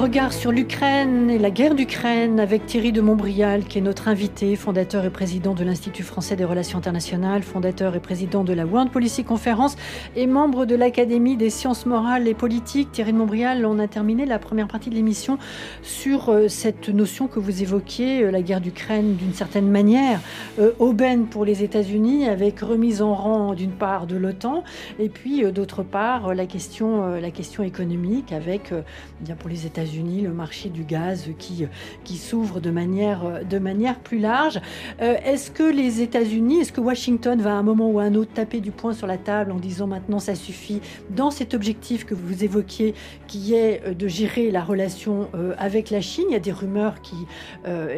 Regard 0.00 0.32
sur 0.32 0.50
l'Ukraine 0.50 1.28
et 1.28 1.38
la 1.38 1.50
guerre 1.50 1.74
d'Ukraine 1.74 2.40
avec 2.40 2.64
Thierry 2.64 2.90
de 2.90 3.02
Montbrial, 3.02 3.64
qui 3.64 3.76
est 3.76 3.82
notre 3.82 4.08
invité, 4.08 4.56
fondateur 4.56 5.04
et 5.04 5.10
président 5.10 5.52
de 5.52 5.62
l'Institut 5.62 6.04
français 6.04 6.36
des 6.36 6.46
relations 6.46 6.78
internationales, 6.78 7.42
fondateur 7.42 7.94
et 7.94 8.00
président 8.00 8.42
de 8.42 8.54
la 8.54 8.64
World 8.64 8.90
Policy 8.90 9.24
Conference 9.24 9.76
et 10.16 10.26
membre 10.26 10.64
de 10.64 10.74
l'Académie 10.74 11.36
des 11.36 11.50
sciences 11.50 11.84
morales 11.84 12.28
et 12.28 12.32
politiques. 12.32 12.92
Thierry 12.92 13.12
de 13.12 13.18
Montbrial, 13.18 13.66
on 13.66 13.78
a 13.78 13.88
terminé 13.88 14.24
la 14.24 14.38
première 14.38 14.68
partie 14.68 14.88
de 14.88 14.94
l'émission 14.94 15.36
sur 15.82 16.30
euh, 16.30 16.48
cette 16.48 16.88
notion 16.88 17.26
que 17.26 17.38
vous 17.38 17.62
évoquiez, 17.62 18.22
euh, 18.22 18.30
la 18.30 18.40
guerre 18.40 18.62
d'Ukraine 18.62 19.16
d'une 19.16 19.34
certaine 19.34 19.68
manière, 19.68 20.20
euh, 20.60 20.72
aubaine 20.78 21.26
pour 21.26 21.44
les 21.44 21.62
États-Unis 21.62 22.26
avec 22.26 22.60
remise 22.60 23.02
en 23.02 23.12
rang 23.12 23.52
d'une 23.52 23.72
part 23.72 24.06
de 24.06 24.16
l'OTAN 24.16 24.64
et 24.98 25.10
puis 25.10 25.42
d'autre 25.52 25.82
part 25.82 26.32
la 26.32 26.46
question, 26.46 27.20
économique 27.62 28.32
avec, 28.32 28.72
bien 29.20 29.34
pour 29.34 29.50
les 29.50 29.66
États-Unis, 29.90 30.20
le 30.20 30.32
marché 30.32 30.68
du 30.68 30.84
gaz 30.84 31.30
qui, 31.38 31.66
qui 32.04 32.16
s'ouvre 32.16 32.60
de 32.60 32.70
manière, 32.70 33.44
de 33.48 33.58
manière 33.58 33.98
plus 33.98 34.18
large. 34.18 34.60
Euh, 35.00 35.16
est-ce 35.24 35.50
que 35.50 35.62
les 35.62 36.00
États-Unis, 36.00 36.60
est-ce 36.60 36.72
que 36.72 36.80
Washington 36.80 37.40
va 37.40 37.50
à 37.50 37.54
un 37.54 37.62
moment 37.62 37.90
ou 37.90 37.98
à 37.98 38.04
un 38.04 38.14
autre 38.14 38.32
taper 38.32 38.60
du 38.60 38.70
poing 38.70 38.92
sur 38.92 39.06
la 39.06 39.18
table 39.18 39.50
en 39.50 39.56
disant 39.58 39.86
maintenant 39.86 40.20
ça 40.20 40.34
suffit 40.34 40.80
dans 41.10 41.30
cet 41.30 41.54
objectif 41.54 42.04
que 42.04 42.14
vous 42.14 42.44
évoquiez 42.44 42.94
qui 43.26 43.54
est 43.54 43.82
euh, 43.84 43.94
de 43.94 44.06
gérer 44.06 44.50
la 44.50 44.62
relation 44.62 45.28
euh, 45.34 45.54
avec 45.58 45.90
la 45.90 46.00
Chine? 46.00 46.26
Il 46.28 46.32
y 46.32 46.36
a 46.36 46.40
des 46.40 46.52
rumeurs 46.52 47.00
qui 47.02 47.16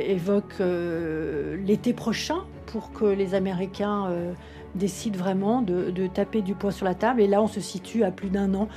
évoquent 0.08 0.62
l'été 1.64 1.92
prochain 1.92 2.38
pour 2.66 2.92
que 2.92 3.04
les 3.04 3.34
Américains 3.34 4.08
décide 4.74 5.16
vraiment 5.16 5.62
de, 5.62 6.06
taper 6.06 6.42
du 6.42 6.54
poing 6.54 6.70
sur 6.70 6.84
la 6.84 6.94
table. 6.94 7.20
Et 7.20 7.26
là, 7.26 7.42
on 7.42 7.46
se 7.46 7.60
situe 7.60 8.04
à 8.04 8.10
plus 8.10 8.30
d'un 8.30 8.54
an 8.54 8.68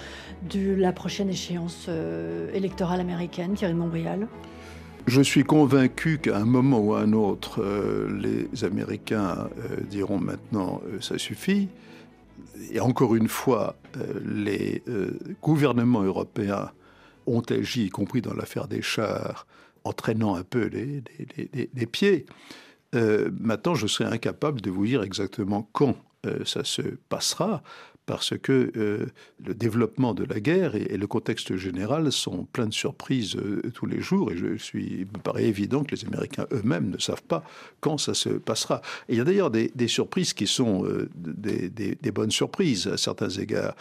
de 0.51 0.73
la 0.73 0.91
prochaine 0.91 1.29
échéance 1.29 1.85
euh, 1.89 2.51
électorale 2.53 2.99
américaine. 2.99 3.53
Thierry 3.53 3.73
Montbrial 3.73 4.27
je 5.07 5.21
suis 5.21 5.43
convaincu 5.43 6.17
qu'à 6.17 6.37
un 6.37 6.45
moment 6.45 6.79
ou 6.79 6.95
à 6.95 7.01
un 7.01 7.13
autre, 7.13 7.61
euh, 7.61 8.09
les 8.19 8.63
Américains 8.63 9.49
euh, 9.59 9.81
diront 9.87 10.17
maintenant 10.17 10.81
ça 10.99 11.19
suffit. 11.19 11.67
Et 12.71 12.79
encore 12.79 13.13
une 13.13 13.27
fois, 13.27 13.75
les 14.25 14.81
gouvernements 15.43 16.01
européens 16.01 16.71
ont 17.27 17.41
agi, 17.41 17.85
y 17.85 17.89
compris 17.89 18.23
dans 18.23 18.33
l'affaire 18.33 18.67
des 18.67 18.81
chars, 18.81 19.45
entraînant 19.83 20.33
un 20.33 20.41
peu 20.41 20.71
les 20.71 21.85
pieds. 21.85 22.25
Euh, 22.95 23.29
maintenant, 23.39 23.75
je 23.75 23.87
serais 23.87 24.11
incapable 24.11 24.61
de 24.61 24.69
vous 24.69 24.85
dire 24.85 25.03
exactement 25.03 25.69
quand 25.73 25.95
euh, 26.25 26.43
ça 26.45 26.63
se 26.63 26.81
passera, 27.09 27.61
parce 28.05 28.37
que 28.37 28.71
euh, 28.77 29.07
le 29.43 29.53
développement 29.55 30.13
de 30.13 30.23
la 30.23 30.39
guerre 30.39 30.75
et, 30.75 30.95
le 30.95 31.07
contexte 31.07 31.55
général 31.55 32.11
sont 32.11 32.45
pleins 32.45 32.67
de 32.67 32.73
surprises 32.73 33.35
tous 33.73 33.87
les 33.87 33.99
jours, 33.99 34.31
et 34.31 34.37
je 34.37 34.57
suis, 34.57 34.85
il 34.85 35.07
me 35.07 35.21
paraît 35.23 35.45
évident 35.45 35.83
que 35.83 35.95
les 35.95 36.05
Américains 36.05 36.45
eux-mêmes 36.51 36.89
ne 36.91 36.99
savent 36.99 37.23
pas 37.23 37.43
quand 37.81 37.97
ça 37.97 38.13
se 38.13 38.29
passera. 38.29 38.81
il 39.09 39.17
y 39.17 39.19
a 39.19 39.23
d'ailleurs 39.23 39.49
des, 39.49 39.87
surprises 39.87 40.33
qui 40.33 40.45
sont 40.45 40.87
des, 41.15 41.69
des, 41.69 42.11
bonnes 42.11 42.31
surprises 42.31 42.87
à 42.87 42.97
certains 42.97 43.29
égards. 43.29 43.75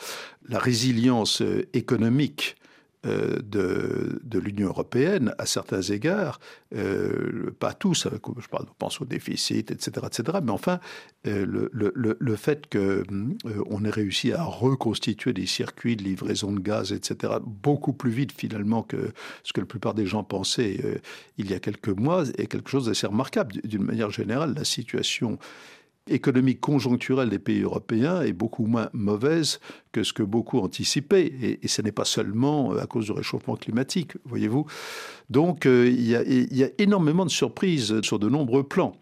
La 0.49 0.59
résilience 0.59 1.43
économique 1.75 2.57
euh, 3.07 3.39
de, 3.43 4.21
de 4.23 4.39
l'Union 4.39 4.69
européenne 4.69 5.35
à 5.39 5.47
certains 5.47 5.83
égards, 5.83 6.41
euh, 6.75 7.51
pas 7.59 7.75
tous, 7.75 8.07
euh, 8.07 8.19
je 8.39 8.47
pense 8.79 9.01
au 9.01 9.05
déficit, 9.05 9.71
etc., 9.71 10.07
etc. 10.07 10.39
Mais 10.43 10.51
enfin, 10.53 10.81
le, 11.25 11.71
le, 11.73 11.93
le, 12.19 12.37
fait 12.37 12.65
qu'on 12.73 13.85
ait 13.85 13.91
réussi 13.91 14.33
à 14.33 14.43
reconstituer 14.45 15.33
des 15.33 15.47
circuits 15.47 15.97
de 15.97 16.03
livraison 16.03 16.53
de 16.53 16.61
gaz, 16.61 16.93
etc., 16.93 17.35
beaucoup 17.43 17.93
plus 17.93 18.11
vite 18.11 18.33
finalement 18.33 18.83
que 18.83 19.13
ce 19.43 19.53
que 19.53 19.61
la 19.61 19.67
plupart 19.67 19.95
des 19.95 20.07
gens 20.07 20.25
pensaient 20.25 21.01
il 21.37 21.51
y 21.51 21.55
a 21.55 21.61
quelques 21.61 21.89
mois, 21.89 22.25
est 22.39 22.47
quelque 22.47 22.71
chose 22.71 22.87
d'assez 22.87 23.07
remarquable. 23.07 23.55
D'une 23.65 23.85
manière 23.85 24.11
générale, 24.11 24.55
la 24.55 24.65
situation 24.65 25.39
économique 26.09 26.61
conjoncturelle 26.61 27.31
des 27.31 27.39
pays 27.39 27.63
européens 27.63 28.23
est 28.23 28.33
beaucoup 28.33 28.67
moins 28.67 28.91
mauvaise 28.93 29.61
que 29.93 30.03
ce 30.03 30.13
que 30.13 30.23
beaucoup 30.23 30.59
anticipaient. 30.59 31.59
Et, 31.63 31.69
ce 31.69 31.83
n'est 31.83 31.93
pas 31.93 32.05
seulement 32.05 32.73
euh, 32.73 32.83
à 32.83 32.87
cause 32.87 33.07
du 33.07 33.13
réchauffement 33.13 33.57
climatique, 33.57 34.13
voyez-vous. 34.25 34.67
Donc 35.31 35.67
euh, 35.67 35.89
il, 35.89 36.07
y 36.07 36.65
a, 36.65 36.69
énormément 36.79 37.25
de 37.25 37.31
surprises 37.31 38.01
sur 38.03 38.19
de 38.19 38.29
nombreux 38.29 38.65
plans. 38.65 38.97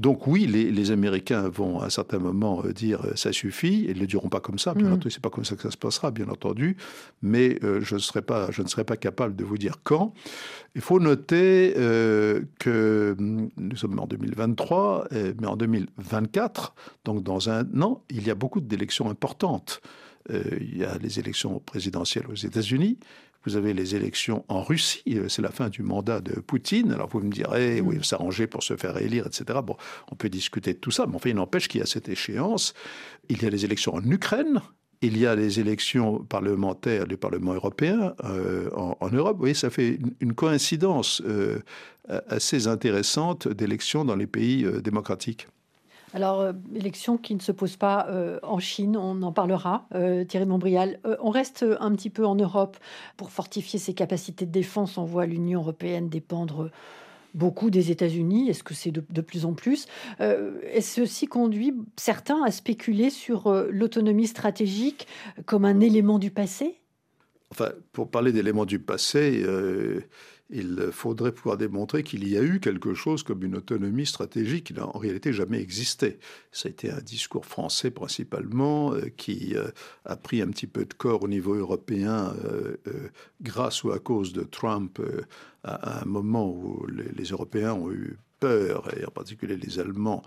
Donc 0.00 0.26
oui, 0.26 0.46
les, 0.46 0.90
Américains 0.90 1.48
vont 1.48 1.80
à 1.80 1.86
un 1.86 1.90
certain 1.90 2.18
moment 2.18 2.62
euh, 2.64 2.72
dire 2.72 3.06
ça 3.14 3.32
suffit, 3.32 3.84
et 3.84 3.90
ils 3.90 3.96
ne 3.96 4.00
le 4.00 4.06
diront 4.06 4.28
pas 4.28 4.40
comme 4.40 4.58
ça, 4.58 4.74
bien 4.74 4.88
mmh. 4.88 4.92
entendu, 4.92 5.10
c'est 5.10 5.22
pas 5.22 5.30
comme 5.30 5.44
ça 5.44 5.56
que 5.56 5.62
ça 5.62 5.70
se 5.70 5.76
passera, 5.76 6.10
bien 6.10 6.28
entendu, 6.28 6.76
mais 7.22 7.58
je, 7.80 7.98
serai 7.98 8.22
pas, 8.22 8.50
je 8.50 8.62
ne 8.62 8.66
serai 8.66 8.84
pas 8.84 8.96
capable 8.96 9.36
de 9.36 9.44
vous 9.44 9.58
dire 9.58 9.76
quand. 9.82 10.12
Il 10.74 10.80
faut 10.80 10.98
noter 10.98 11.72
que 11.74 13.14
hum, 13.18 13.48
nous 13.56 13.76
sommes 13.76 13.98
en 13.98 14.06
2023, 14.06 15.08
mais 15.40 15.46
en 15.46 15.56
2024, 15.56 16.74
donc 17.04 17.22
dans 17.22 17.48
un 17.48 17.64
an, 17.80 18.02
il 18.10 18.26
y 18.26 18.30
a 18.30 18.34
beaucoup 18.34 18.60
d'élections 18.60 19.08
importantes. 19.08 19.80
Euh, 20.30 20.42
il 20.60 20.78
y 20.78 20.84
a 20.84 20.96
les 20.98 21.18
élections 21.18 21.60
présidentielles 21.60 22.26
aux 22.30 22.34
États-Unis. 22.34 22.98
Vous 23.44 23.56
avez 23.56 23.74
les 23.74 23.94
élections 23.94 24.44
en 24.48 24.62
Russie, 24.62 25.02
euh, 25.08 25.28
c'est 25.28 25.42
la 25.42 25.50
fin 25.50 25.68
du 25.68 25.82
mandat 25.82 26.20
de 26.20 26.40
Poutine. 26.40 26.92
Alors 26.92 27.08
vous 27.08 27.20
me 27.20 27.30
direz, 27.30 27.80
oui, 27.80 27.96
il 27.98 28.04
s'arranger 28.04 28.46
pour 28.46 28.62
se 28.62 28.76
faire 28.76 28.96
élire, 28.96 29.26
etc. 29.26 29.58
Bon, 29.62 29.76
on 30.10 30.14
peut 30.14 30.30
discuter 30.30 30.72
de 30.72 30.78
tout 30.78 30.90
ça, 30.90 31.06
mais 31.06 31.16
enfin, 31.16 31.30
il 31.30 31.36
n'empêche 31.36 31.68
qu'il 31.68 31.80
y 31.80 31.82
a 31.82 31.86
cette 31.86 32.08
échéance. 32.08 32.74
Il 33.28 33.42
y 33.42 33.46
a 33.46 33.50
les 33.50 33.64
élections 33.64 33.94
en 33.94 34.02
Ukraine, 34.10 34.60
il 35.02 35.18
y 35.18 35.26
a 35.26 35.34
les 35.34 35.60
élections 35.60 36.24
parlementaires 36.24 37.06
du 37.06 37.18
Parlement 37.18 37.52
européen 37.52 38.14
euh, 38.24 38.70
en, 38.72 39.10
Europe. 39.10 39.34
Vous 39.34 39.40
voyez, 39.40 39.54
ça 39.54 39.68
fait 39.68 39.98
une, 40.20 40.32
coïncidence 40.32 41.22
assez 42.28 42.66
intéressante 42.66 43.48
d'élections 43.48 44.04
dans 44.04 44.16
les 44.16 44.26
pays 44.26 44.66
démocratiques. 44.82 45.46
Alors, 46.14 46.40
euh, 46.40 46.52
élection 46.76 47.18
qui 47.18 47.34
ne 47.34 47.40
se 47.40 47.50
pose 47.50 47.76
pas 47.76 48.06
euh, 48.08 48.38
en 48.44 48.60
Chine, 48.60 48.96
on 48.96 49.20
en 49.22 49.32
parlera, 49.32 49.88
euh, 49.96 50.24
Thierry 50.24 50.46
Montbrial. 50.46 51.00
on 51.20 51.30
reste 51.30 51.66
un 51.80 51.92
petit 51.92 52.08
peu 52.08 52.24
en 52.24 52.36
Europe 52.36 52.76
pour 53.16 53.32
fortifier 53.32 53.80
ses 53.80 53.94
capacités 53.94 54.46
de 54.46 54.52
défense. 54.52 54.96
On 54.96 55.04
voit 55.04 55.26
l'Union 55.26 55.60
européenne 55.60 56.08
dépendre 56.08 56.70
beaucoup 57.34 57.68
des 57.70 57.90
États-Unis. 57.90 58.48
Est-ce 58.48 58.62
que 58.62 58.74
c'est 58.74 58.92
de, 58.92 59.20
plus 59.20 59.44
en 59.44 59.54
plus? 59.54 59.86
Est-ce 60.20 61.00
aussi 61.00 61.26
conduit 61.26 61.74
certains 61.96 62.44
à 62.44 62.52
spéculer 62.52 63.10
sur 63.10 63.52
l'autonomie 63.70 64.28
stratégique 64.28 65.08
comme 65.46 65.64
un 65.64 65.80
élément 65.80 66.20
du 66.20 66.30
passé? 66.30 66.76
Enfin, 67.50 67.70
pour 67.92 68.08
parler 68.08 68.30
d'éléments 68.30 68.66
du 68.66 68.78
passé, 68.78 69.44
il 70.50 70.90
faudrait 70.92 71.32
pouvoir 71.32 71.56
démontrer 71.56 72.02
qu'il 72.02 72.28
y 72.28 72.36
a 72.36 72.42
eu 72.42 72.60
quelque 72.60 72.92
chose 72.92 73.22
comme 73.22 73.42
une 73.42 73.56
autonomie 73.56 74.04
stratégique 74.04 74.64
qui 74.64 74.74
n'a 74.74 74.86
en 74.86 74.98
réalité 74.98 75.32
jamais 75.32 75.60
existé. 75.60 76.18
Ça 76.52 76.68
a 76.68 76.70
été 76.70 76.90
un 76.90 77.00
discours 77.00 77.46
français 77.46 77.90
principalement 77.90 78.92
euh, 78.92 79.08
qui 79.16 79.56
euh, 79.56 79.68
a 80.04 80.16
pris 80.16 80.42
un 80.42 80.48
petit 80.48 80.66
peu 80.66 80.84
de 80.84 80.92
corps 80.92 81.22
au 81.22 81.28
niveau 81.28 81.54
européen 81.54 82.34
euh, 82.44 82.76
grâce 83.40 83.84
ou 83.84 83.92
à 83.92 83.98
cause 83.98 84.32
de 84.32 84.42
Trump 84.42 85.00
à, 85.62 86.02
un 86.02 86.04
moment 86.04 86.46
où 86.50 86.86
les, 86.88 87.24
Européens 87.24 87.72
ont 87.72 87.90
eu 87.90 88.18
peur, 88.38 88.90
et 88.98 89.06
en 89.06 89.10
particulier 89.10 89.56
les 89.56 89.78
Allemands, 89.78 90.22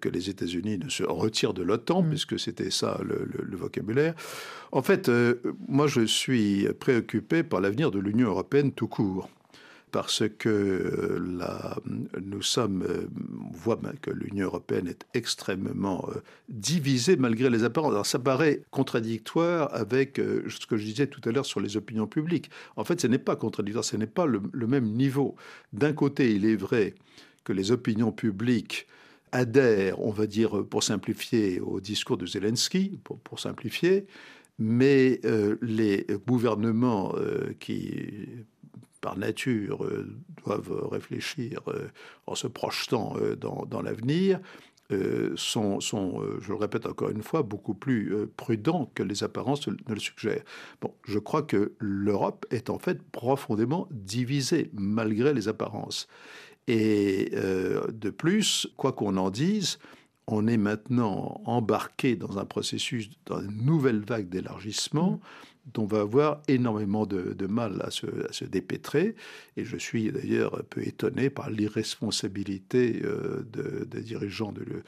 que 0.00 0.08
les 0.08 0.30
États-Unis 0.30 0.78
ne 0.78 0.88
se 0.88 1.02
retirent 1.02 1.52
de 1.54 1.62
l'OTAN, 1.62 2.02
mm. 2.02 2.08
puisque 2.08 2.38
c'était 2.38 2.70
ça 2.70 2.98
le, 3.02 3.56
vocabulaire. 3.56 4.14
En 4.70 4.82
fait, 4.82 5.10
moi, 5.68 5.86
je 5.86 6.02
suis 6.02 6.68
préoccupé 6.80 7.42
par 7.42 7.60
l'avenir 7.60 7.90
de 7.90 7.98
l'Union 7.98 8.28
européenne 8.28 8.72
tout 8.72 8.88
court 8.88 9.28
parce 9.92 10.24
que 10.26 10.48
euh, 10.48 11.36
la, 11.38 11.76
nous 12.20 12.42
sommes, 12.42 12.82
euh, 12.82 13.08
on 13.44 13.54
voit 13.54 13.78
que 14.00 14.10
l'Union 14.10 14.46
européenne 14.46 14.88
est 14.88 15.04
extrêmement 15.12 16.08
euh, 16.08 16.20
divisée 16.48 17.16
malgré 17.16 17.50
les 17.50 17.62
apparences. 17.62 17.92
Alors 17.92 18.06
ça 18.06 18.18
paraît 18.18 18.62
contradictoire 18.70 19.72
avec 19.74 20.16
ce 20.16 20.66
que 20.66 20.76
je 20.76 20.84
disais 20.84 21.06
tout 21.06 21.20
à 21.28 21.30
l'heure 21.32 21.44
sur 21.44 21.60
les 21.60 21.76
opinions 21.76 22.06
publiques. 22.06 22.50
En 22.76 22.84
fait, 22.84 23.00
ce 23.00 23.06
n'est 23.06 23.18
pas 23.18 23.36
contradictoire, 23.36 23.84
ce 23.84 23.96
n'est 23.96 24.06
pas 24.06 24.24
le, 24.24 24.40
même 24.66 24.86
niveau. 24.86 25.36
D'un 25.74 25.92
côté, 25.92 26.34
il 26.34 26.46
est 26.46 26.56
vrai 26.56 26.94
que 27.44 27.52
les 27.52 27.70
opinions 27.70 28.12
publiques 28.12 28.86
adhèrent, 29.30 30.00
on 30.00 30.10
va 30.10 30.26
dire, 30.26 30.64
pour 30.66 30.82
simplifier, 30.82 31.60
au 31.60 31.80
discours 31.80 32.16
de 32.16 32.24
Zelensky, 32.24 32.98
pour, 33.04 33.18
pour 33.20 33.40
simplifier, 33.40 34.06
mais 34.58 35.20
les 35.60 36.06
gouvernements 36.26 37.14
qui 37.58 38.46
par 39.02 39.18
nature, 39.18 39.84
euh, 39.84 40.06
doivent 40.46 40.88
réfléchir 40.90 41.60
euh, 41.68 41.88
en 42.26 42.34
se 42.34 42.46
projetant 42.46 43.14
euh, 43.20 43.36
dans, 43.36 43.82
l'avenir, 43.82 44.40
sont, 45.36 45.80
je 45.80 46.48
le 46.48 46.54
répète 46.54 46.84
encore 46.84 47.08
une 47.08 47.22
fois, 47.22 47.42
beaucoup 47.42 47.72
plus 47.72 48.14
prudents 48.36 48.90
que 48.94 49.02
les 49.02 49.24
apparences 49.24 49.66
ne 49.66 49.74
le 49.88 49.98
suggèrent. 49.98 50.44
Bon, 50.82 50.92
je 51.04 51.18
crois 51.18 51.42
que 51.42 51.72
l'Europe 51.78 52.44
est 52.50 52.68
en 52.68 52.78
fait 52.78 53.02
profondément 53.02 53.88
divisée, 53.90 54.70
malgré 54.74 55.32
les 55.32 55.48
apparences. 55.48 56.08
Et 56.68 57.32
de 57.32 58.10
plus, 58.10 58.68
quoi 58.76 58.92
qu'on 58.92 59.16
en 59.16 59.30
dise, 59.30 59.78
on 60.26 60.46
est 60.46 60.58
maintenant 60.58 61.40
embarqué 61.46 62.14
dans 62.14 62.38
un 62.38 62.44
processus, 62.44 63.08
dans 63.24 63.40
une 63.40 63.64
nouvelle 63.64 64.00
vague 64.00 64.28
d'élargissement. 64.28 65.20
Dont 65.66 65.84
on 65.84 65.86
va 65.86 66.00
avoir 66.00 66.42
énormément 66.48 67.06
de, 67.06 67.46
mal 67.46 67.82
à 67.82 67.90
se, 67.90 68.44
dépêtrer. 68.44 69.14
Et 69.56 69.64
je 69.64 69.76
suis 69.76 70.10
d'ailleurs 70.10 70.58
un 70.58 70.64
peu 70.68 70.86
étonné 70.86 71.30
par 71.30 71.50
l'irresponsabilité 71.50 73.02
des 73.44 74.00
dirigeants 74.00 74.52
de, 74.52 74.82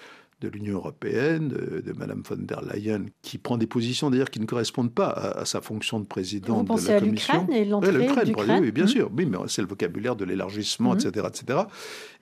de 0.44 0.50
l'Union 0.50 0.74
européenne, 0.74 1.48
de, 1.48 1.92
Mme 1.92 2.22
von 2.22 2.36
der 2.36 2.60
Leyen, 2.62 3.06
qui 3.22 3.38
prend 3.38 3.56
des 3.56 3.66
positions 3.66 4.10
d'ailleurs 4.10 4.30
qui 4.30 4.40
ne 4.40 4.46
correspondent 4.46 4.92
pas 4.92 5.08
à, 5.08 5.44
sa 5.44 5.60
fonction 5.60 6.00
de 6.00 6.06
présidente 6.06 6.66
de 6.66 6.88
la 6.88 7.00
Commission. 7.00 7.34
Vous 7.34 7.40
pensez 7.40 7.40
à 7.40 7.40
l'Ukraine 7.40 7.52
et 7.52 7.64
l'entrée 7.64 8.60
oui, 8.60 8.72
bien 8.72 8.84
mmh. 8.84 8.88
sûr. 8.88 9.10
Oui, 9.16 9.26
mais 9.26 9.38
c'est 9.48 9.62
le 9.62 9.68
vocabulaire 9.68 10.16
de 10.16 10.24
l'élargissement, 10.24 10.94
etc., 10.94 11.10
mmh. 11.16 11.28
etc. 11.28 11.58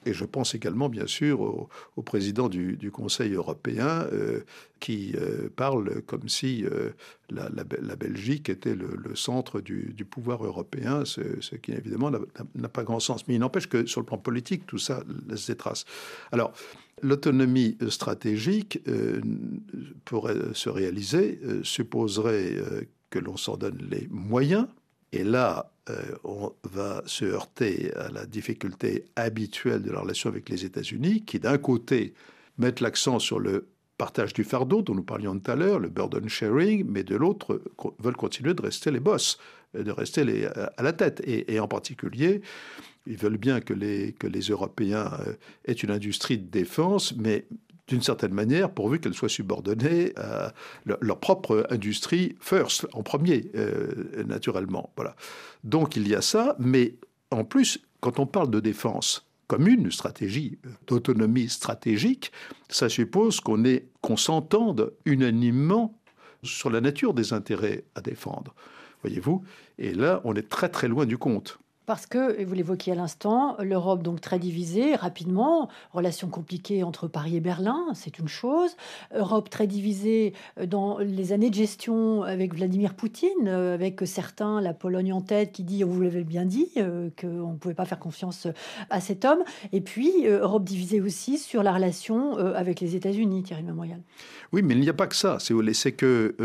Et 0.05 0.13
je 0.13 0.25
pense 0.25 0.55
également, 0.55 0.89
bien 0.89 1.07
sûr, 1.07 1.41
au, 1.41 2.03
président 2.03 2.49
du, 2.49 2.91
Conseil 2.93 3.33
européen 3.35 4.07
euh, 4.13 4.41
qui 4.81 5.15
euh, 5.17 5.49
parle 5.55 6.03
comme 6.03 6.29
si 6.29 6.65
euh, 6.65 6.91
la, 7.31 7.49
Belgique 7.97 8.49
était 8.49 8.75
le, 8.75 9.15
centre 9.15 9.61
du, 9.61 9.95
pouvoir 10.09 10.45
européen, 10.45 11.05
ce, 11.05 11.41
ce 11.41 11.55
qui 11.57 11.73
évidemment 11.73 12.11
n'a 12.11 12.69
pas 12.69 12.83
grand 12.83 13.01
sens. 13.01 13.27
Mais 13.29 13.35
il 13.35 13.41
n'empêche 13.41 13.69
que 13.69 13.87
sur 13.87 14.01
le 14.01 14.07
plan 14.07 14.19
politique, 14.19 14.67
tout 14.67 14.79
ça 14.79 15.05
laisse 15.29 15.47
des 15.47 15.57
traces. 15.57 15.85
Alors, 16.33 16.53
l'autonomie 17.03 17.77
stratégique, 17.89 18.81
pour 20.05 20.31
se 20.53 20.69
réaliser, 20.69 21.41
supposerait 21.63 22.87
que 23.11 23.19
l'on 23.19 23.37
s'en 23.37 23.57
donne 23.57 23.79
les 23.91 24.09
moyens. 24.11 24.67
Et 25.13 25.25
là, 25.25 25.73
euh, 25.91 26.01
on 26.25 26.53
va 26.63 27.03
se 27.07 27.25
heurter 27.25 27.93
à 27.97 28.11
la 28.11 28.25
difficulté 28.25 29.05
habituelle 29.17 29.83
de 29.83 29.91
la 29.91 30.01
relation 30.01 30.31
avec 30.31 30.49
les 30.49 30.65
États-Unis, 30.65 31.23
qui 31.25 31.39
d'un 31.39 31.59
côté 31.59 32.15
mettent 32.59 32.81
l'accent 32.81 33.19
sur 33.19 33.41
le 33.41 33.67
partage 33.99 34.33
du 34.33 34.45
fardeau 34.45 34.83
dont 34.83 34.95
nous 34.95 35.03
parlions 35.03 35.39
tout 35.39 35.51
à 35.51 35.57
l'heure, 35.57 35.79
le 35.79 35.89
burden 35.89 36.29
sharing, 36.29 36.85
mais 36.89 37.05
de 37.05 37.17
l'autre 37.17 37.61
veulent 37.99 38.17
continuer 38.17 38.55
de 38.55 38.63
rester 38.63 38.91
les 38.91 39.01
boss, 39.01 39.39
de 39.75 39.91
rester 39.91 40.47
à 40.77 40.83
la 40.83 40.93
tête. 40.93 41.23
Et, 41.27 41.59
en 41.61 41.69
particulier, 41.69 42.43
ils 43.07 43.17
veulent 43.17 43.39
bien 43.39 43.61
que 43.61 43.75
les, 43.75 44.13
que 44.13 44.27
les 44.27 44.41
Européens 44.41 45.11
euh, 45.27 45.35
aient 45.65 45.73
une 45.73 45.91
industrie 45.91 46.39
de 46.39 46.49
défense, 46.49 47.15
mais 47.17 47.47
d'une 47.89 48.03
certaine 48.03 48.33
manière, 48.33 48.71
pourvu 48.71 49.01
qu'elles 49.01 49.15
soient 49.15 49.29
subordonnées 49.29 50.13
à 50.17 50.55
leur, 50.85 51.19
propre 51.19 51.67
industrie 51.69 52.37
first, 52.41 52.87
en 52.93 53.03
premier, 53.03 53.51
euh, 53.55 54.25
naturellement. 54.25 54.93
Voilà. 54.97 55.17
Donc 55.65 55.97
il 55.97 56.07
y 56.07 56.15
a 56.15 56.23
ça, 56.23 56.57
mais 56.59 56.95
en 57.31 57.45
plus, 57.45 57.81
quand 58.01 58.19
on 58.19 58.27
parle 58.27 58.51
de 58.51 58.61
défense 58.61 59.27
commune, 59.49 59.91
stratégie 59.91 60.59
d'autonomie 60.87 61.49
stratégique, 61.49 62.33
ça 62.69 62.89
suppose 62.89 63.41
qu'on 63.41 63.63
qu'on 64.01 64.17
s'entende 64.17 64.93
unanimement 65.05 65.99
sur 66.43 66.71
la 66.71 66.81
nature 66.81 67.15
des 67.15 67.33
intérêts 67.33 67.85
à 67.95 68.01
défendre. 68.01 68.55
Voyez-vous 69.03 69.43
Et 69.79 69.93
là, 69.95 70.21
on 70.25 70.35
est 70.35 70.49
très 70.49 70.69
très 70.69 70.89
loin 70.89 71.07
du 71.07 71.19
compte. 71.19 71.59
Parce 71.85 72.07
que, 72.07 72.39
et 72.39 72.45
vous 72.45 72.55
l'évoquiez 72.55 72.93
à 72.93 72.97
l'instant, 72.97 73.57
l'Europe 73.59 74.05
donc 74.05 74.21
très 74.21 74.39
divisée 74.39 74.95
rapidement, 74.95 75.69
relations 75.93 76.29
compliquées 76.29 76.85
entre 76.85 77.09
Paris 77.09 77.37
et 77.37 77.41
Berlin, 77.41 77.87
c'est 77.95 78.21
une 78.21 78.29
chose. 78.29 78.77
Europe 79.13 79.51
très 79.51 79.67
divisée 79.67 80.33
euh, 80.61 80.67
dans 80.67 80.99
les 80.99 81.33
années 81.33 81.51
de 81.51 81.55
gestion 81.55 82.23
avec 82.23 82.55
Vladimir 82.55 82.95
Poutine, 82.95 83.49
euh, 83.49 83.75
avec 83.75 84.01
certains, 84.05 84.61
la 84.61 84.75
Pologne 84.75 85.13
en 85.13 85.23
tête, 85.23 85.51
qui 85.51 85.65
dit, 85.65 85.83
vous 85.83 86.01
l'avait 86.01 86.23
bien 86.23 86.45
dit, 86.45 86.71
euh, 86.77 87.11
qu'on 87.21 87.53
ne 87.53 87.57
pouvait 87.57 87.75
pas 87.75 87.85
faire 87.85 87.99
confiance 87.99 88.47
à 88.89 89.01
cet 89.01 89.25
homme. 89.25 89.43
Et 89.73 89.81
puis, 89.81 90.25
Europe 90.27 90.63
divisée 90.63 91.01
aussi 91.01 91.37
sur 91.37 91.65
la 91.65 91.73
relation 91.73 92.37
avec 92.37 92.81
les 92.81 92.95
États-Unis, 92.95 93.43
Thierry 93.43 93.65
Memorial. 93.65 94.01
Oui, 94.53 94.63
mais 94.63 94.75
il 94.75 94.81
n'y 94.81 94.89
a 94.89 94.95
pas 94.95 95.09
que 95.09 95.17
ça, 95.17 95.39
si 95.41 95.53
vous 95.53 95.59
voulez. 95.59 95.75
C'est 95.75 95.93
que 95.93 96.37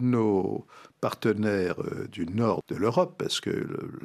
nos 0.00 0.64
partenaires 1.00 1.80
euh, 1.80 2.06
du 2.08 2.26
nord 2.26 2.62
de 2.68 2.76
l'Europe, 2.76 3.16
parce 3.18 3.40
que 3.40 3.50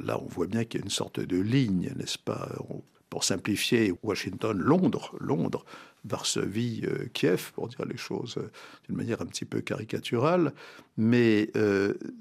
là, 0.02 0.18
on 0.20 0.26
voit 0.26 0.46
bien 0.46 0.64
qu'il 0.64 0.80
y 0.80 0.82
a 0.82 0.84
une 0.84 0.90
sorte 0.90 1.20
de 1.20 1.38
ligne, 1.38 1.92
n'est-ce 1.96 2.18
pas 2.18 2.48
Pour 3.10 3.24
simplifier, 3.24 3.92
Washington, 4.02 4.58
Londres, 4.58 5.14
Londres, 5.20 5.64
Varsovie, 6.04 6.82
euh, 6.84 7.06
Kiev, 7.12 7.52
pour 7.54 7.68
dire 7.68 7.84
les 7.86 7.96
choses 7.96 8.36
euh, 8.38 8.50
d'une 8.86 8.96
manière 8.96 9.22
un 9.22 9.26
petit 9.26 9.44
peu 9.44 9.60
caricaturale. 9.60 10.52
Mais 10.96 11.50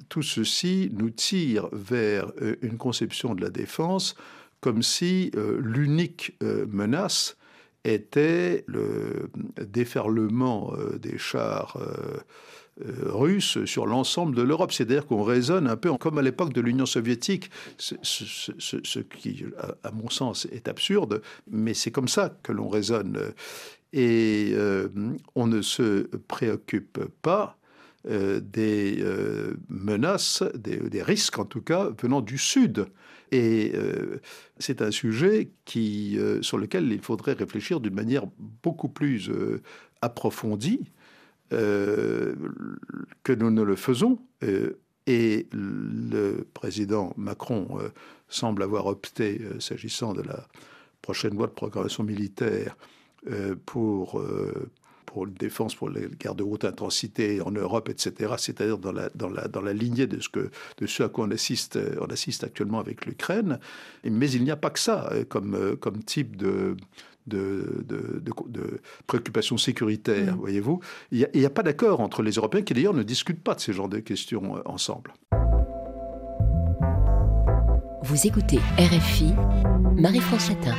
tout 0.08 0.22
ceci 0.22 0.90
nous 0.94 1.10
tire 1.10 1.68
vers 1.74 2.32
une 2.62 2.78
conception 2.78 3.36
de 3.36 3.42
la 3.42 3.50
défense 3.50 4.16
comme 4.62 4.82
si 4.82 5.32
l'unique 5.60 6.38
menace 6.42 7.36
était 7.84 8.64
le 8.68 9.30
déferlement 9.60 10.74
des 11.02 11.18
chars 11.18 11.78
russe 12.80 13.64
sur 13.66 13.86
l'ensemble 13.86 14.36
de 14.36 14.42
l'Europe. 14.42 14.72
C'est-à-dire 14.72 15.06
qu'on 15.06 15.24
raisonne 15.24 15.68
un 15.68 15.76
peu 15.76 15.96
comme 15.98 16.18
à 16.18 16.22
l'époque 16.22 16.54
de 16.54 16.62
l'Union 16.62 16.86
soviétique, 16.86 17.50
ce, 17.78 19.00
qui, 19.00 19.46
à, 19.84 19.92
mon 19.92 20.10
sens, 20.10 20.48
est 20.52 20.68
absurde, 20.68 21.22
mais 21.50 21.74
c'est 21.74 21.92
comme 21.92 22.08
ça 22.08 22.38
que 22.44 22.52
l'on 22.52 22.70
raisonne. 22.70 23.20
Et 23.94 24.52
euh, 24.54 24.88
on 25.36 25.48
ne 25.48 25.62
se 25.62 26.08
préoccupe 26.28 27.00
pas 27.22 27.58
euh, 28.08 28.40
des 28.40 29.04
menaces, 29.70 30.44
des, 30.56 31.04
risques 31.04 31.40
en 31.40 31.46
tout 31.46 31.62
cas, 31.62 31.90
venant 32.02 32.22
du 32.22 32.38
Sud. 32.38 32.88
Et 33.34 33.72
c'est 34.60 34.82
un 34.82 34.92
sujet 34.92 35.52
qui, 35.64 36.20
sur 36.42 36.58
lequel 36.58 36.92
il 36.92 37.02
faudrait 37.02 37.34
réfléchir 37.34 37.80
d'une 37.80 37.94
manière 37.94 38.26
beaucoup 38.62 38.90
plus 38.90 39.32
approfondie 40.02 40.82
euh, 41.54 42.34
que 43.24 43.34
nous 43.34 43.52
ne 43.52 43.62
le 43.62 43.76
faisons. 43.76 44.20
Euh, 44.44 44.80
et 45.08 45.48
le 45.52 46.48
président 46.54 47.14
Macron 47.18 47.68
euh, 47.80 47.90
semble 48.30 48.64
avoir 48.64 48.86
opté, 48.86 49.42
s'agissant 49.60 50.14
de 50.14 50.22
la 50.22 50.48
prochaine 51.02 51.36
loi 51.36 51.48
de 51.48 51.52
programmation 51.52 52.04
militaire, 52.04 52.78
pour 53.66 54.22
pour 55.06 55.26
une 55.26 55.34
défense, 55.34 55.76
pour 55.76 55.90
les 55.90 56.08
guerres 56.08 56.36
de 56.36 56.44
haute 56.44 56.64
intensité 56.64 57.42
en 57.42 57.52
Europe, 57.52 57.90
etc., 57.90 58.34
c'est-à-dire 58.38 58.78
dans 58.78 58.94
la, 58.94 59.10
dans, 59.14 59.30
la, 59.30 59.50
dans 59.50 59.62
la 59.62 59.74
lignée 59.74 60.08
de 60.08 60.22
ce, 60.22 60.30
que, 60.30 60.50
de 60.78 60.88
ce 60.88 61.04
à 61.04 61.10
quoi 61.10 61.26
on 61.26 61.32
assiste, 61.32 61.78
on 62.00 62.06
assiste 62.06 62.46
actuellement 62.46 62.80
avec 62.80 63.06
l'Ukraine. 63.06 63.60
Mais 64.06 64.32
il 64.32 64.44
n'y 64.46 64.52
a 64.52 64.56
pas 64.56 64.70
que 64.70 64.80
ça 64.80 65.12
comme, 65.28 65.76
comme 65.82 66.02
type 66.04 66.38
de, 66.38 66.78
de, 67.28 67.86
de, 67.88 68.82
préoccupations 69.08 69.58
sécuritaires, 69.58 70.36
mm. 70.36 70.40
voyez-vous. 70.40 70.80
Il 71.12 71.28
n'y 71.34 71.46
a, 71.46 71.50
pas 71.50 71.64
d'accord 71.64 72.00
entre 72.00 72.24
les 72.24 72.32
Européens 72.32 72.62
qui 72.62 72.74
d'ailleurs 72.74 72.94
ne 72.94 73.04
discutent 73.04 73.44
pas 73.44 73.56
de 73.56 73.60
ces 73.60 73.74
genres 73.74 73.90
de 73.90 74.00
questions 74.00 74.58
euh, 74.58 74.62
ensemble. 74.66 75.14
Vous 78.04 78.28
écoutez 78.28 78.58
RFI, 78.78 79.34
Marie-France 79.96 80.48
Satin. 80.48 80.76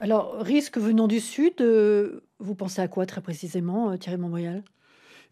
Alors, 0.00 0.36
risque 0.40 0.78
venant 0.78 1.08
du 1.08 1.20
Sud, 1.20 1.60
euh, 1.60 2.22
vous 2.38 2.54
pensez 2.54 2.80
à 2.80 2.88
quoi 2.88 3.04
très 3.04 3.20
précisément, 3.20 3.90
euh, 3.90 3.96
Thierry 3.96 4.16
Montbrial? 4.16 4.62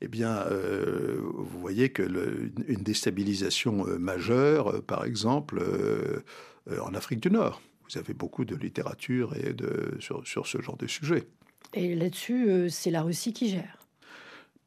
Eh 0.00 0.08
bien, 0.08 0.44
vous 0.50 1.58
voyez 1.58 1.88
que 1.88 2.02
une 2.02 2.82
déstabilisation 2.82 3.86
majeure, 3.98 4.82
par 4.82 5.06
exemple, 5.06 5.58
euh, 5.58 6.22
en 6.70 6.94
Afrique 6.94 7.20
du 7.20 7.30
Nord. 7.30 7.62
Vous 7.88 7.98
avez 7.98 8.14
beaucoup 8.14 8.44
de 8.44 8.56
littérature 8.56 9.34
et 9.36 9.52
de, 9.52 9.96
sur, 10.00 10.26
sur 10.26 10.46
ce 10.46 10.60
genre 10.60 10.76
de 10.76 10.86
sujet. 10.86 11.26
Et 11.74 11.94
là-dessus, 11.94 12.48
euh, 12.48 12.68
c'est 12.68 12.90
la 12.90 13.02
Russie 13.02 13.32
qui 13.32 13.50
gère. 13.50 13.78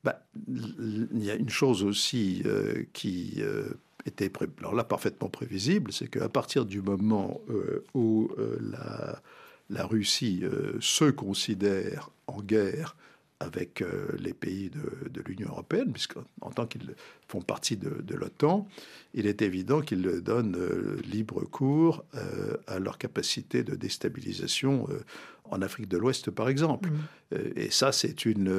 Bah, 0.03 0.21
il 0.47 1.23
y 1.23 1.29
a 1.29 1.35
une 1.35 1.49
chose 1.49 1.83
aussi 1.83 2.41
euh, 2.45 2.83
qui 2.93 3.41
était 4.05 4.31
alors 4.59 4.73
là 4.73 4.85
parfaitement 4.85 5.27
prévisible, 5.27 5.91
c'est 5.91 6.07
qu'à 6.07 6.29
partir 6.29 6.65
du 6.65 6.81
moment 6.81 7.41
où 7.93 8.31
la, 8.61 9.21
la, 9.69 9.85
Russie 9.85 10.41
se 10.79 11.03
considère 11.11 12.11
en 12.27 12.41
guerre 12.41 12.95
avec 13.39 13.83
les 14.17 14.33
pays 14.33 14.69
de, 14.69 15.09
de 15.09 15.21
l'Union 15.25 15.49
européenne, 15.49 15.91
puisqu'en 15.93 16.51
tant 16.53 16.67
qu'ils 16.67 16.93
font 17.27 17.41
partie 17.41 17.77
de, 17.77 18.01
de 18.01 18.15
l'OTAN, 18.15 18.67
il 19.13 19.27
est 19.27 19.41
évident 19.41 19.81
qu'ils 19.81 20.03
donnent 20.21 20.55
euh, 20.55 20.97
libre 21.03 21.43
cours 21.43 22.03
euh, 22.15 22.57
à 22.67 22.79
leur 22.79 22.97
capacité 22.97 23.63
de 23.63 23.75
déstabilisation 23.75 24.87
euh, 24.89 24.99
en 25.45 25.63
Afrique 25.63 25.87
de 25.87 25.97
l'Ouest, 25.97 26.29
par 26.29 26.47
exemple. 26.47 26.89
Mmh. 26.89 27.35
et 27.55 27.71
ça, 27.71 27.91
c'est 27.91 28.25
une. 28.25 28.53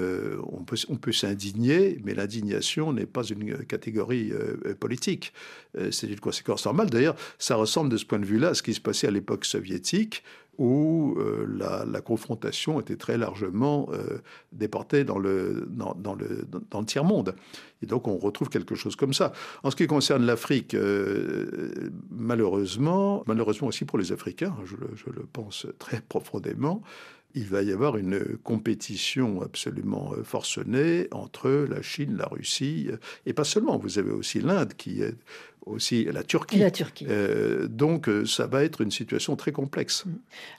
on 0.52 0.64
peut, 0.64 0.76
on 0.88 0.96
peut 0.96 1.12
s'indigner, 1.12 2.00
mais 2.02 2.14
l'indignation 2.14 2.92
n'est 2.92 3.06
pas 3.06 3.22
une 3.22 3.64
catégorie 3.64 4.32
politique. 4.80 5.32
c'est 5.92 6.08
une 6.08 6.18
conséquence 6.18 6.64
normale. 6.64 6.90
D'ailleurs, 6.90 7.14
ça 7.38 7.54
ressemble 7.54 7.90
de 7.90 7.96
ce 7.96 8.04
point 8.04 8.18
de 8.18 8.24
vue-là 8.26 8.48
à 8.48 8.54
ce 8.54 8.64
qui 8.64 8.74
se 8.74 8.80
passait 8.80 9.06
à 9.06 9.12
l'époque 9.12 9.44
soviétique, 9.44 10.24
où 10.60 11.16
la, 11.48 11.84
la, 11.84 12.00
confrontation 12.00 12.80
était 12.80 12.96
très 12.96 13.16
largement 13.16 13.88
déportée 14.52 15.04
dans 15.04 15.18
le, 15.18 15.66
dans 15.68 15.94
le, 16.14 16.46
dans 16.70 16.80
le 16.80 16.86
tiers-monde. 16.86 17.34
Et 17.82 17.86
donc 17.86 18.08
on 18.08 18.18
retrouve 18.18 18.48
quelque 18.48 18.74
chose 18.74 18.96
comme 18.96 19.14
ça. 19.14 19.32
En 19.62 19.70
ce 19.70 19.76
qui 19.76 19.86
concerne 19.86 20.24
l'Afrique, 20.24 20.74
euh, 20.74 21.90
malheureusement, 22.10 23.22
malheureusement 23.26 23.68
aussi 23.68 23.84
pour 23.84 23.98
les 23.98 24.12
Africains, 24.12 24.54
je 24.64 24.76
le, 24.76 25.26
pense 25.32 25.66
très 25.78 26.00
profondément, 26.00 26.82
il 27.34 27.44
va 27.44 27.62
y 27.62 27.72
avoir 27.72 27.96
une 27.96 28.36
compétition 28.42 29.42
absolument 29.42 30.12
forcenée 30.24 31.08
entre 31.12 31.50
la 31.68 31.82
Chine, 31.82 32.16
la 32.16 32.26
Russie, 32.26 32.88
et 33.26 33.32
pas 33.32 33.44
seulement. 33.44 33.78
Vous 33.78 33.98
avez 33.98 34.10
aussi 34.10 34.40
l'Inde 34.40 34.74
qui 34.74 35.02
est 35.02 35.14
aussi 35.66 36.04
la 36.04 36.22
Turquie. 36.22 36.58
La 36.58 36.70
Turquie. 36.70 37.06
Euh, 37.08 37.66
donc 37.68 38.08
euh, 38.08 38.24
ça 38.24 38.46
va 38.46 38.64
être 38.64 38.80
une 38.80 38.90
situation 38.90 39.36
très 39.36 39.52
complexe. 39.52 40.04
Mm. 40.06 40.10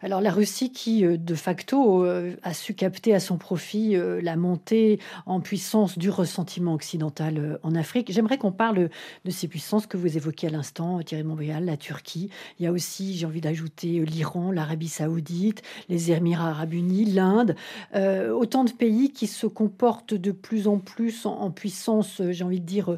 Alors 0.02 0.22
la 0.22 0.32
Russie 0.32 0.72
qui, 0.72 1.06
euh, 1.06 1.18
de 1.18 1.36
facto, 1.36 2.04
a 2.04 2.54
su 2.54 2.74
capter 2.74 3.14
à 3.14 3.20
son 3.20 3.38
profit 3.38 3.96
la 4.22 4.36
montée 4.36 5.00
en 5.26 5.40
puissance 5.40 5.98
du 5.98 6.10
ressentiment 6.10 6.74
occidental 6.74 7.60
en 7.64 7.76
Afrique. 7.76 8.12
J'aimerais 8.12 8.38
qu'on 8.38 8.52
parle 8.52 8.90
de 9.26 9.32
ces 9.32 9.48
puissances 9.48 9.88
que 9.88 9.98
vous 9.98 10.18
évoquiez 10.18 10.50
à 10.50 10.52
l'instant, 10.52 11.02
Thierry 11.02 11.24
Montréal, 11.24 11.66
la 11.66 11.78
Turquie. 11.78 12.30
Il 12.60 12.64
y 12.64 12.68
a 12.68 12.72
aussi, 12.72 13.18
j'ai 13.18 13.26
envie 13.26 13.42
d'ajouter, 13.42 14.04
l'Iran, 14.06 14.52
l'Arabie 14.52 14.88
saoudite, 14.88 15.62
les 15.90 16.12
Émirats 16.12 16.50
arabes 16.50 16.61
l'Inde. 16.66 17.56
autant 17.96 18.64
de 18.64 18.72
pays 18.72 19.12
qui 19.12 19.28
se 19.28 19.48
comportent 19.48 20.14
de 20.14 20.32
plus 20.32 20.68
en 20.68 20.78
plus 20.78 21.26
en, 21.26 21.52
puissance, 21.52 22.22
j'ai 22.30 22.44
envie 22.44 22.60
de 22.60 22.66
dire, 22.66 22.98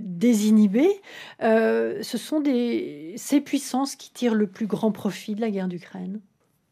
désinhibée. 0.00 1.00
Euh, 1.42 2.02
ce 2.02 2.18
sont 2.18 2.42
ces 2.44 3.40
puissances 3.40 3.96
qui 3.96 4.10
tirent 4.12 4.34
le 4.34 4.46
plus 4.46 4.66
grand 4.66 4.92
profit 4.92 5.34
de 5.34 5.40
la 5.40 5.50
guerre 5.50 5.68
d'Ukraine 5.68 6.20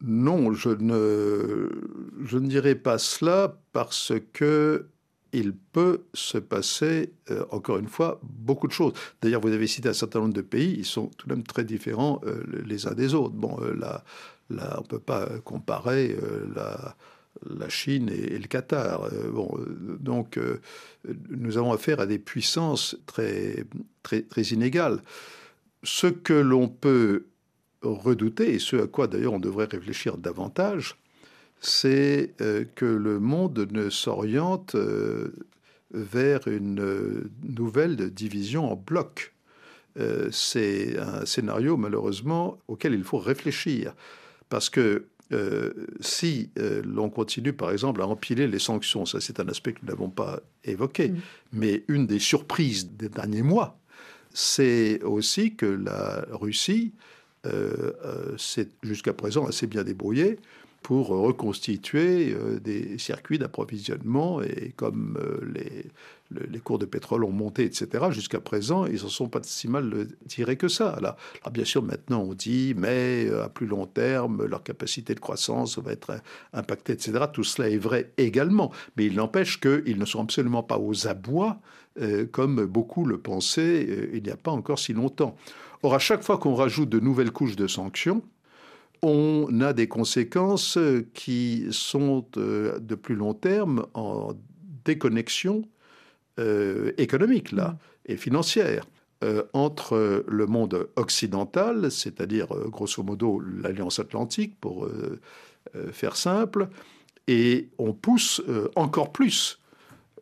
Non, 0.01 0.53
je 0.53 0.69
ne, 0.69 2.39
dirais 2.47 2.75
pas 2.75 2.97
cela 2.97 3.57
parce 3.71 4.13
que 4.33 4.87
il 5.33 5.53
peut 5.53 6.05
se 6.13 6.37
passer, 6.37 7.11
euh, 7.29 7.43
encore 7.51 7.77
une 7.77 7.89
fois, 7.89 8.21
beaucoup 8.23 8.67
de 8.67 8.71
choses. 8.71 8.93
D'ailleurs, 9.21 9.41
vous 9.41 9.51
avez 9.51 9.67
cité 9.67 9.89
un 9.89 9.93
certain 9.93 10.19
nombre 10.19 10.33
de 10.33 10.41
pays, 10.41 10.75
ils 10.77 10.85
sont 10.85 11.07
tout 11.17 11.27
de 11.27 11.33
même 11.33 11.43
très 11.43 11.65
différents 11.65 12.21
euh, 12.25 12.41
les 12.65 12.87
uns 12.87 12.93
des 12.93 13.13
autres. 13.13 13.33
Bon, 13.33 13.59
là, 13.77 14.05
là 14.49 14.75
on 14.77 14.81
ne 14.81 14.87
peut 14.87 14.99
pas 14.99 15.27
comparer 15.43 16.15
la, 16.55 16.95
la 17.49 17.69
Chine 17.69 18.09
et, 18.09 18.37
le 18.37 18.47
Qatar. 18.47 19.03
Euh, 19.03 19.31
euh, 19.33 19.97
donc, 19.99 20.37
euh, 20.37 20.61
nous 21.29 21.57
avons 21.57 21.73
affaire 21.73 21.99
à 21.99 22.05
des 22.05 22.19
puissances 22.19 22.97
très, 23.05 23.65
très, 24.03 24.21
très 24.21 24.43
inégales. 24.43 25.01
Ce 25.83 26.07
que 26.07 26.33
l'on 26.33 26.67
peut 26.67 27.25
redouter, 27.81 28.55
et 28.55 28.59
ce 28.59 28.77
à 28.77 28.87
quoi 28.87 29.07
d'ailleurs 29.07 29.33
on 29.33 29.39
devrait 29.39 29.65
réfléchir 29.65 30.17
davantage, 30.17 30.97
c'est 31.61 32.33
que 32.75 32.85
le 32.85 33.19
monde 33.19 33.67
ne 33.71 33.89
s'oriente 33.89 34.75
vers 35.91 36.47
une 36.47 37.29
nouvelle 37.43 37.95
division 38.11 38.71
en 38.71 38.75
blocs. 38.75 39.33
c'est 40.31 40.97
un 40.99 41.25
scénario 41.25 41.77
malheureusement 41.77 42.57
auquel 42.67 42.93
il 42.93 43.03
faut 43.03 43.19
réfléchir, 43.19 43.93
parce 44.49 44.69
que 44.69 45.07
euh, 45.31 45.73
si 46.01 46.51
euh, 46.59 46.83
l'on 46.85 47.09
continue, 47.09 47.53
par 47.53 47.71
exemple, 47.71 48.01
à 48.01 48.07
empiler 48.07 48.47
les 48.47 48.59
sanctions, 48.59 49.05
ça 49.05 49.19
c'est 49.19 49.39
un 49.39 49.47
aspect 49.47 49.73
que 49.73 49.79
nous 49.81 49.89
n'avons 49.89 50.09
pas 50.09 50.39
évoqué, 50.63 51.09
mm. 51.09 51.17
mais 51.53 51.83
une 51.87 52.05
des 52.05 52.19
surprises 52.19 52.91
des 52.91 53.09
derniers 53.09 53.41
mois, 53.41 53.79
c'est 54.33 55.01
aussi 55.03 55.55
que 55.55 55.65
la 55.65 56.25
Russie 56.31 56.93
euh, 57.47 57.91
s'est 58.37 58.69
jusqu'à 58.83 59.13
présent 59.13 59.47
assez 59.47 59.65
bien 59.65 59.83
débrouillée 59.83 60.37
pour 60.85 61.07
reconstituer 61.07 62.35
des 62.61 62.99
circuits 62.99 63.39
d'approvisionnement 63.39 64.43
et 64.43 64.71
comme 64.75 65.17
les, 65.51 65.89
les 66.31 66.59
cours 66.59 66.79
de 66.79 66.85
pétrole 66.85 67.23
ont 67.23 67.31
monté, 67.31 67.63
etc. 67.63 68.05
Jusqu'à 68.09 68.39
présent, 68.39 68.85
ils 68.85 69.03
ne 69.03 69.09
sont 69.09 69.27
pas 69.27 69.39
si 69.43 69.67
mal 69.67 70.07
tirés 70.27 70.57
que 70.57 70.67
ça. 70.67 70.89
Alors, 70.89 71.15
bien 71.51 71.65
sûr, 71.65 71.83
maintenant, 71.83 72.21
on 72.21 72.33
dit, 72.33 72.73
mais 72.75 73.25
euh, 73.27 73.45
à 73.45 73.49
plus 73.49 73.67
long 73.67 73.85
terme, 73.85 74.45
leur 74.45 74.63
capacité 74.63 75.13
de 75.13 75.19
croissance 75.19 75.77
va 75.77 75.91
être 75.91 76.19
impactée, 76.53 76.93
etc. 76.93 77.25
Tout 77.31 77.43
cela 77.43 77.69
est 77.69 77.77
vrai 77.77 78.11
également. 78.17 78.71
Mais 78.97 79.05
il 79.05 79.15
n'empêche 79.15 79.59
qu'ils 79.59 79.97
ne 79.97 80.05
sont 80.05 80.21
absolument 80.21 80.63
pas 80.63 80.79
aux 80.79 81.07
abois, 81.07 81.59
euh, 82.01 82.25
comme 82.25 82.65
beaucoup 82.65 83.05
le 83.05 83.17
pensaient 83.17 83.85
euh, 83.87 84.09
il 84.13 84.23
n'y 84.23 84.31
a 84.31 84.37
pas 84.37 84.51
encore 84.51 84.79
si 84.79 84.93
longtemps. 84.93 85.35
Or, 85.83 85.93
à 85.93 85.99
chaque 85.99 86.23
fois 86.23 86.37
qu'on 86.37 86.55
rajoute 86.55 86.89
de 86.89 86.99
nouvelles 86.99 87.31
couches 87.31 87.55
de 87.55 87.67
sanctions, 87.67 88.23
on 89.05 89.61
a 89.61 89.73
des 89.73 89.87
conséquences 89.87 90.79
qui 91.13 91.67
sont 91.69 92.25
de 92.33 92.95
plus 92.95 93.15
long 93.15 93.33
terme 93.33 93.85
en 93.93 94.33
déconnexion 94.83 95.63
euh, 96.37 96.91
économique 96.97 97.53
là 97.53 97.69
mm. 97.69 97.77
et 98.11 98.17
financière 98.17 98.85
euh, 99.23 99.43
entre 99.53 100.25
le 100.27 100.45
monde 100.47 100.89
occidental, 100.97 101.89
c'est-à-dire 101.89 102.53
euh, 102.53 102.67
grosso 102.67 103.01
modo 103.03 103.39
l'Alliance 103.39 103.99
Atlantique 103.99 104.59
pour 104.59 104.87
faire 105.91 106.15
simple, 106.15 106.69
et 107.27 107.69
on 107.79 107.91
pousse 107.93 108.41
encore 108.75 109.11
plus 109.11 109.59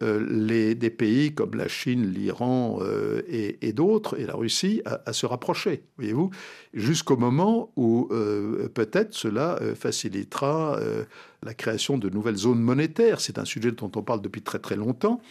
les, 0.02 0.76
des 0.76 0.90
pays 0.90 1.34
comme 1.34 1.56
la 1.56 1.68
Chine, 1.68 2.12
l'Iran 2.12 2.80
et, 3.28 3.74
d'autres, 3.74 4.20
et 4.20 4.26
la 4.26 4.36
Russie, 4.36 4.82
à, 4.86 5.14
se 5.14 5.26
rapprocher, 5.26 5.84
voyez-vous, 5.98 6.30
jusqu'au 6.74 7.16
moment 7.16 7.72
où 7.76 8.10
peut-être 8.74 9.14
cela 9.14 9.60
facilitera 9.76 10.80
la 11.44 11.54
création 11.54 11.98
de 11.98 12.10
nouvelles 12.10 12.38
zones 12.38 12.62
monétaires. 12.62 13.20
C'est 13.22 13.38
un 13.38 13.46
sujet 13.46 13.72
dont 13.72 13.92
on 13.96 14.02
parle 14.02 14.22
depuis 14.22 14.42
très 14.42 14.60
très 14.60 14.76
longtemps. 14.76 15.22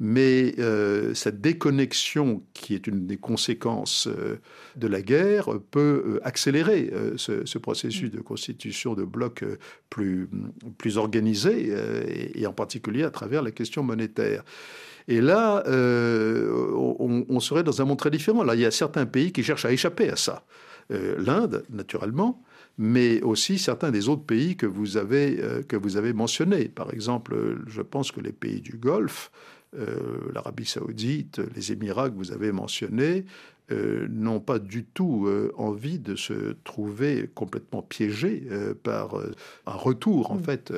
Mais 0.00 0.54
euh, 0.60 1.12
cette 1.14 1.40
déconnexion, 1.40 2.42
qui 2.54 2.74
est 2.74 2.86
une 2.86 3.06
des 3.06 3.16
conséquences 3.16 4.06
euh, 4.06 4.36
de 4.76 4.86
la 4.86 5.02
guerre, 5.02 5.48
peut 5.72 6.04
euh, 6.06 6.20
accélérer 6.22 6.92
ce, 7.16 7.58
processus 7.58 8.10
de 8.10 8.20
constitution 8.20 8.94
de 8.94 9.02
blocs 9.02 9.44
plus, 9.90 10.28
plus 10.78 10.96
organisés, 10.96 11.72
et, 12.34 12.46
en 12.46 12.52
particulier 12.52 13.02
à 13.02 13.10
travers 13.10 13.42
la 13.42 13.50
question 13.50 13.82
monétaire. 13.82 14.44
Et 15.08 15.20
là, 15.20 15.64
on, 15.66 17.26
on, 17.28 17.40
serait 17.40 17.64
dans 17.64 17.82
un 17.82 17.84
monde 17.84 17.98
très 17.98 18.10
différent. 18.10 18.44
Là, 18.44 18.54
il 18.54 18.60
y 18.60 18.66
a 18.66 18.70
certains 18.70 19.06
pays 19.06 19.32
qui 19.32 19.42
cherchent 19.42 19.64
à 19.64 19.72
échapper 19.72 20.08
à 20.10 20.16
ça. 20.16 20.44
L'Inde, 20.90 21.64
naturellement, 21.70 22.42
mais 22.78 23.20
aussi 23.22 23.58
certains 23.58 23.90
des 23.90 24.08
autres 24.08 24.24
pays 24.24 24.56
que 24.56 24.66
vous 24.66 24.96
avez, 24.96 25.42
que 25.66 25.76
vous 25.76 25.96
avez 25.96 26.12
mentionnés. 26.12 26.68
Par 26.68 26.92
exemple, 26.92 27.58
je 27.66 27.82
pense 27.82 28.12
que 28.12 28.20
les 28.20 28.32
pays 28.32 28.60
du 28.60 28.76
Golfe, 28.76 29.30
euh, 29.76 30.30
l'Arabie 30.32 30.64
saoudite, 30.64 31.42
les 31.54 31.72
Émirats 31.72 32.08
que 32.08 32.16
vous 32.16 32.32
avez 32.32 32.52
mentionnés, 32.52 33.26
euh, 33.70 34.08
n'ont 34.08 34.40
pas 34.40 34.58
du 34.58 34.84
tout 34.84 35.26
euh, 35.26 35.52
envie 35.58 35.98
de 35.98 36.16
se 36.16 36.54
trouver 36.64 37.28
complètement 37.34 37.82
piégés 37.82 38.44
par 38.82 39.16
un 39.66 39.72
retour, 39.72 40.30
en 40.30 40.36
mm. 40.36 40.42
fait, 40.42 40.72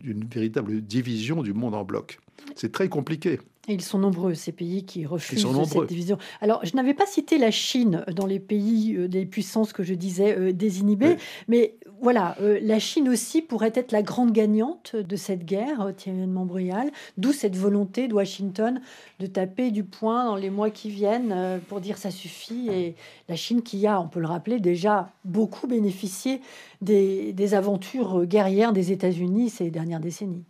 d'une 0.00 0.24
véritable 0.24 0.80
division 0.80 1.42
du 1.42 1.52
monde 1.52 1.74
en 1.74 1.84
bloc. 1.84 2.18
C'est 2.56 2.72
très 2.72 2.88
compliqué. 2.88 3.40
ils 3.68 3.82
sont 3.82 3.98
nombreux, 3.98 4.34
ces 4.34 4.52
pays 4.52 4.84
qui 4.84 5.06
refusent 5.06 5.46
cette 5.66 5.88
division. 5.88 6.18
Alors, 6.40 6.64
je 6.64 6.74
n'avais 6.76 6.94
pas 6.94 7.06
cité 7.06 7.38
la 7.38 7.50
Chine 7.50 8.04
dans 8.14 8.26
les 8.26 8.40
pays 8.40 9.08
des 9.08 9.26
puissances 9.26 9.72
que 9.72 9.82
je 9.82 9.94
disais 9.94 10.52
désinhibées, 10.52 11.16
mais 11.48 11.76
voilà, 12.02 12.34
euh, 12.40 12.58
la 12.60 12.80
Chine 12.80 13.08
aussi 13.08 13.42
pourrait 13.42 13.72
être 13.76 13.92
la 13.92 14.02
grande 14.02 14.32
gagnante 14.32 14.96
de 14.96 15.14
cette 15.14 15.44
guerre, 15.44 15.82
euh, 15.82 15.92
Thierry 15.92 16.26
Montbrial, 16.26 16.90
d'où 17.16 17.32
cette 17.32 17.56
volonté 17.56 18.08
de 18.08 18.14
Washington 18.14 18.80
de 19.20 19.26
taper 19.26 19.70
du 19.70 19.84
poing 19.84 20.24
dans 20.24 20.34
les 20.34 20.50
mois 20.50 20.70
qui 20.70 20.90
viennent 20.90 21.30
euh, 21.30 21.58
pour 21.68 21.80
dire 21.80 21.98
ça 21.98 22.10
suffit. 22.10 22.68
Et 22.70 22.96
la 23.28 23.36
Chine 23.36 23.62
qui 23.62 23.86
a, 23.86 24.00
on 24.00 24.08
peut 24.08 24.18
le 24.18 24.26
rappeler, 24.26 24.58
déjà 24.58 25.12
beaucoup 25.24 25.68
bénéficié 25.68 26.40
des, 26.80 27.54
aventures 27.54 28.26
guerrières 28.26 28.72
des 28.72 28.90
États-Unis 28.90 29.50
ces 29.50 29.70
dernières 29.70 30.00
décennies. 30.00 30.42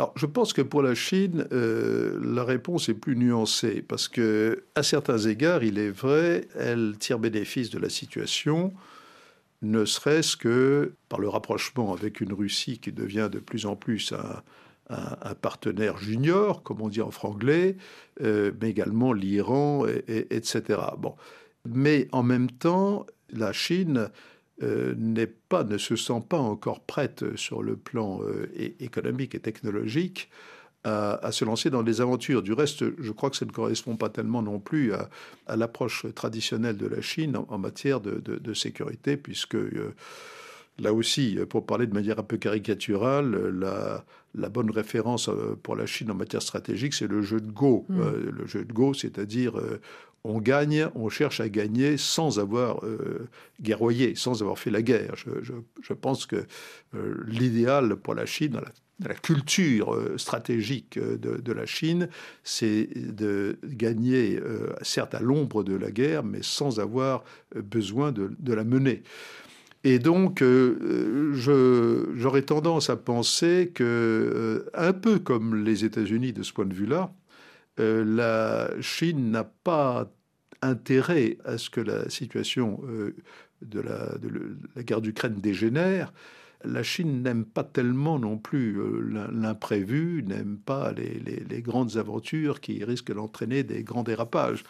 Alors, 0.00 0.14
je 0.16 0.24
pense 0.24 0.54
que 0.54 0.62
pour 0.62 0.80
la 0.80 0.94
Chine, 0.94 1.46
la 1.50 2.42
réponse 2.42 2.88
est 2.88 2.94
plus 2.94 3.16
nuancée 3.16 3.84
parce 3.86 4.08
que, 4.08 4.64
à 4.74 4.82
certains 4.82 5.18
égards, 5.18 5.62
il 5.62 5.78
est 5.78 5.90
vrai, 5.90 6.48
elle 6.58 6.94
tire 6.98 7.18
bénéfice 7.18 7.68
de 7.68 7.78
la 7.78 7.90
situation 7.90 8.72
ne 9.60 9.84
serait-ce 9.84 10.38
que 10.38 10.94
par 11.10 11.20
le 11.20 11.28
rapprochement 11.28 11.92
avec 11.92 12.22
une 12.22 12.32
Russie 12.32 12.78
qui 12.78 12.92
devient 12.92 13.28
de 13.30 13.40
plus 13.40 13.66
en 13.66 13.76
plus 13.76 14.14
un, 14.14 15.34
partenaire 15.42 15.98
junior, 15.98 16.62
comme 16.62 16.80
on 16.80 16.88
dit 16.88 17.02
en 17.02 17.10
franglais, 17.10 17.76
euh, 18.22 18.52
mais 18.60 18.70
également 18.70 19.12
l'Iran, 19.12 19.86
et, 19.86 20.34
etc. 20.34 20.80
Bon. 20.96 21.14
Mais 21.68 22.08
en 22.10 22.22
même 22.22 22.50
temps, 22.50 23.06
la 23.30 23.52
Chine 23.52 23.98
euh, 23.98 24.08
n'est 24.62 25.26
pas, 25.26 25.64
ne 25.64 25.78
se 25.78 25.96
sent 25.96 26.22
pas 26.28 26.38
encore 26.38 26.80
prête 26.80 27.36
sur 27.36 27.62
le 27.62 27.76
plan 27.76 28.20
euh, 28.22 28.46
économique 28.78 29.34
et 29.34 29.40
technologique 29.40 30.30
à, 30.84 31.30
se 31.30 31.44
lancer 31.44 31.68
dans 31.70 31.82
des 31.82 32.00
aventures. 32.00 32.42
Du 32.42 32.52
reste, 32.52 32.84
je 32.98 33.12
crois 33.12 33.30
que 33.30 33.36
ça 33.36 33.44
ne 33.44 33.50
correspond 33.50 33.96
pas 33.96 34.08
tellement 34.08 34.42
non 34.42 34.58
plus 34.60 34.94
à, 34.94 35.10
l'approche 35.56 36.06
traditionnelle 36.14 36.76
de 36.76 36.86
la 36.86 37.02
Chine 37.02 37.36
en, 37.48 37.58
matière 37.58 38.00
de, 38.00 38.54
sécurité, 38.54 39.16
puisque 39.16 39.56
euh, 39.56 39.94
Là 40.80 40.92
aussi, 40.92 41.38
pour 41.48 41.66
parler 41.66 41.86
de 41.86 41.94
manière 41.94 42.18
un 42.18 42.22
peu 42.22 42.36
caricaturale, 42.36 43.30
la, 43.58 44.04
la 44.34 44.48
bonne 44.48 44.70
référence 44.70 45.28
euh, 45.28 45.58
pour 45.62 45.76
la 45.76 45.86
Chine 45.86 46.10
en 46.10 46.14
matière 46.14 46.42
stratégique, 46.42 46.94
c'est 46.94 47.08
le 47.08 47.22
jeu 47.22 47.40
de 47.40 47.50
Go. 47.50 47.86
Mm. 47.88 48.00
Euh, 48.00 48.30
le 48.30 48.46
jeu 48.46 48.64
de 48.64 48.72
Go, 48.72 48.94
c'est-à-dire 48.94 49.58
euh, 49.58 49.80
on 50.22 50.38
gagne, 50.40 50.88
on 50.94 51.08
cherche 51.08 51.40
à 51.40 51.48
gagner 51.48 51.96
sans 51.96 52.38
avoir 52.38 52.82
guerroyé, 53.62 54.14
sans 54.14 54.42
avoir 54.42 54.58
fait 54.58 54.70
la 54.70 54.82
guerre. 54.82 55.14
Je, 55.16 55.94
pense 55.94 56.26
que 56.26 56.44
l'idéal 57.26 57.96
pour 57.96 58.14
la 58.14 58.26
Chine, 58.26 58.52
dans 58.52 58.60
la, 59.08 59.14
culture 59.14 59.98
stratégique 60.18 60.98
de, 60.98 61.52
la 61.54 61.64
Chine, 61.64 62.10
c'est 62.44 62.90
de 62.94 63.58
gagner, 63.64 64.38
certes 64.82 65.14
à 65.14 65.20
l'ombre 65.20 65.64
de 65.64 65.74
la 65.74 65.90
guerre, 65.90 66.22
mais 66.22 66.42
sans 66.42 66.80
avoir 66.80 67.24
besoin 67.54 68.12
de, 68.12 68.30
de 68.38 68.52
la 68.52 68.64
mener. 68.64 69.02
Et 69.82 69.98
donc, 69.98 70.42
euh, 70.42 71.32
j'aurais 72.14 72.42
tendance 72.42 72.90
à 72.90 72.96
penser 72.96 73.70
que, 73.74 73.84
euh, 73.84 74.70
un 74.74 74.92
peu 74.92 75.18
comme 75.18 75.64
les 75.64 75.84
États-Unis 75.84 76.32
de 76.32 76.42
ce 76.42 76.52
point 76.52 76.66
de 76.66 76.74
vue-là, 76.74 77.14
euh, 77.80 78.04
la 78.04 78.80
Chine 78.82 79.30
n'a 79.30 79.44
pas 79.44 80.12
intérêt 80.60 81.38
à 81.46 81.56
ce 81.56 81.70
que 81.70 81.80
la 81.80 82.10
situation 82.10 82.82
de 83.62 83.80
la, 83.80 84.82
guerre 84.82 85.00
d'Ukraine 85.00 85.36
dégénère. 85.40 86.12
La 86.64 86.82
Chine 86.82 87.22
n'aime 87.22 87.46
pas 87.46 87.64
tellement 87.64 88.18
non 88.18 88.36
plus 88.36 88.78
l'imprévu, 89.32 90.22
n'aime 90.26 90.58
pas 90.58 90.92
les, 90.92 91.62
grandes 91.62 91.96
aventures 91.96 92.60
qui 92.60 92.84
risquent 92.84 93.14
d'entraîner 93.14 93.62
des 93.62 93.82
grands 93.82 94.02
dérapages. 94.02 94.64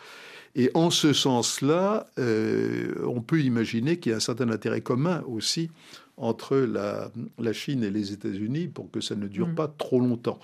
Et 0.57 0.71
en 0.75 0.91
ce 0.91 1.13
sens-là, 1.13 2.09
euh, 2.19 2.95
on 3.07 3.21
peut 3.21 3.41
imaginer 3.41 3.99
qu'il 3.99 4.11
y 4.11 4.13
a 4.13 4.17
un 4.17 4.21
certain 4.21 4.51
intérêt 4.51 4.81
commun 4.81 5.23
aussi 5.29 5.71
entre 6.17 6.57
la, 6.57 7.11
la 7.39 7.53
Chine 7.53 7.85
et 7.85 7.91
les 7.91 8.13
États-Unis 8.13 8.69
pour 8.69 8.91
que 8.91 9.01
ça 9.01 9.15
ne 9.15 9.29
dure 9.29 9.49
mm. 9.49 9.55
pas 9.55 9.69
trop 9.69 10.01
longtemps. 10.01 10.41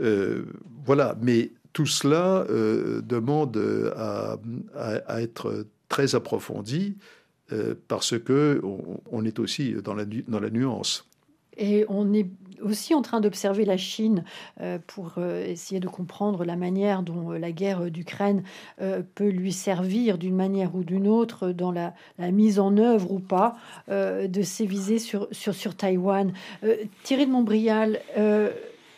Euh, 0.00 0.44
voilà, 0.86 1.16
mais 1.20 1.50
tout 1.72 1.86
cela 1.86 2.44
euh, 2.48 3.02
demande 3.02 3.56
à, 3.96 4.38
à, 4.74 5.20
être 5.20 5.66
très 5.88 6.14
approfondi 6.14 6.96
parce 7.86 8.18
que 8.18 8.62
on, 9.10 9.26
est 9.26 9.38
aussi 9.38 9.74
dans 9.74 9.92
la, 9.92 10.06
dans 10.06 10.40
la 10.40 10.48
nuance. 10.48 11.06
Et 11.56 11.84
on 11.88 12.12
est 12.12 12.28
aussi 12.62 12.94
en 12.94 13.02
train 13.02 13.20
d'observer 13.20 13.64
la 13.64 13.76
Chine 13.76 14.24
euh, 14.60 14.78
pour 14.86 15.14
euh, 15.18 15.44
essayer 15.44 15.80
de 15.80 15.88
comprendre 15.88 16.44
la 16.44 16.56
manière 16.56 17.02
dont 17.02 17.32
euh, 17.32 17.38
la 17.38 17.52
guerre 17.52 17.90
d'Ukraine 17.90 18.42
peut 19.14 19.28
lui 19.28 19.52
servir 19.52 20.18
d'une 20.18 20.34
manière 20.34 20.74
ou 20.74 20.84
d'une 20.84 21.08
autre 21.08 21.50
dans 21.50 21.70
la, 21.70 21.94
mise 22.18 22.58
en 22.58 22.76
œuvre 22.76 23.10
ou 23.12 23.18
pas 23.18 23.56
de 23.88 24.42
ses 24.42 24.66
visées 24.66 24.98
sur, 24.98 25.28
sur, 25.30 25.54
sur 25.54 25.74
Taïwan. 25.76 26.32
Thierry 27.02 27.26
de 27.26 27.30
Montbrial, 27.30 28.00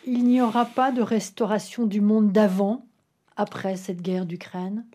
il 0.05 0.25
n'y 0.25 0.41
aura 0.41 0.65
pas 0.65 0.91
de 0.91 1.01
restauration 1.01 1.85
du 1.85 2.01
monde 2.01 2.31
d'avant, 2.31 2.85
après 3.35 3.75
cette 3.75 4.01
guerre 4.01 4.25
d'Ukraine? 4.25 4.85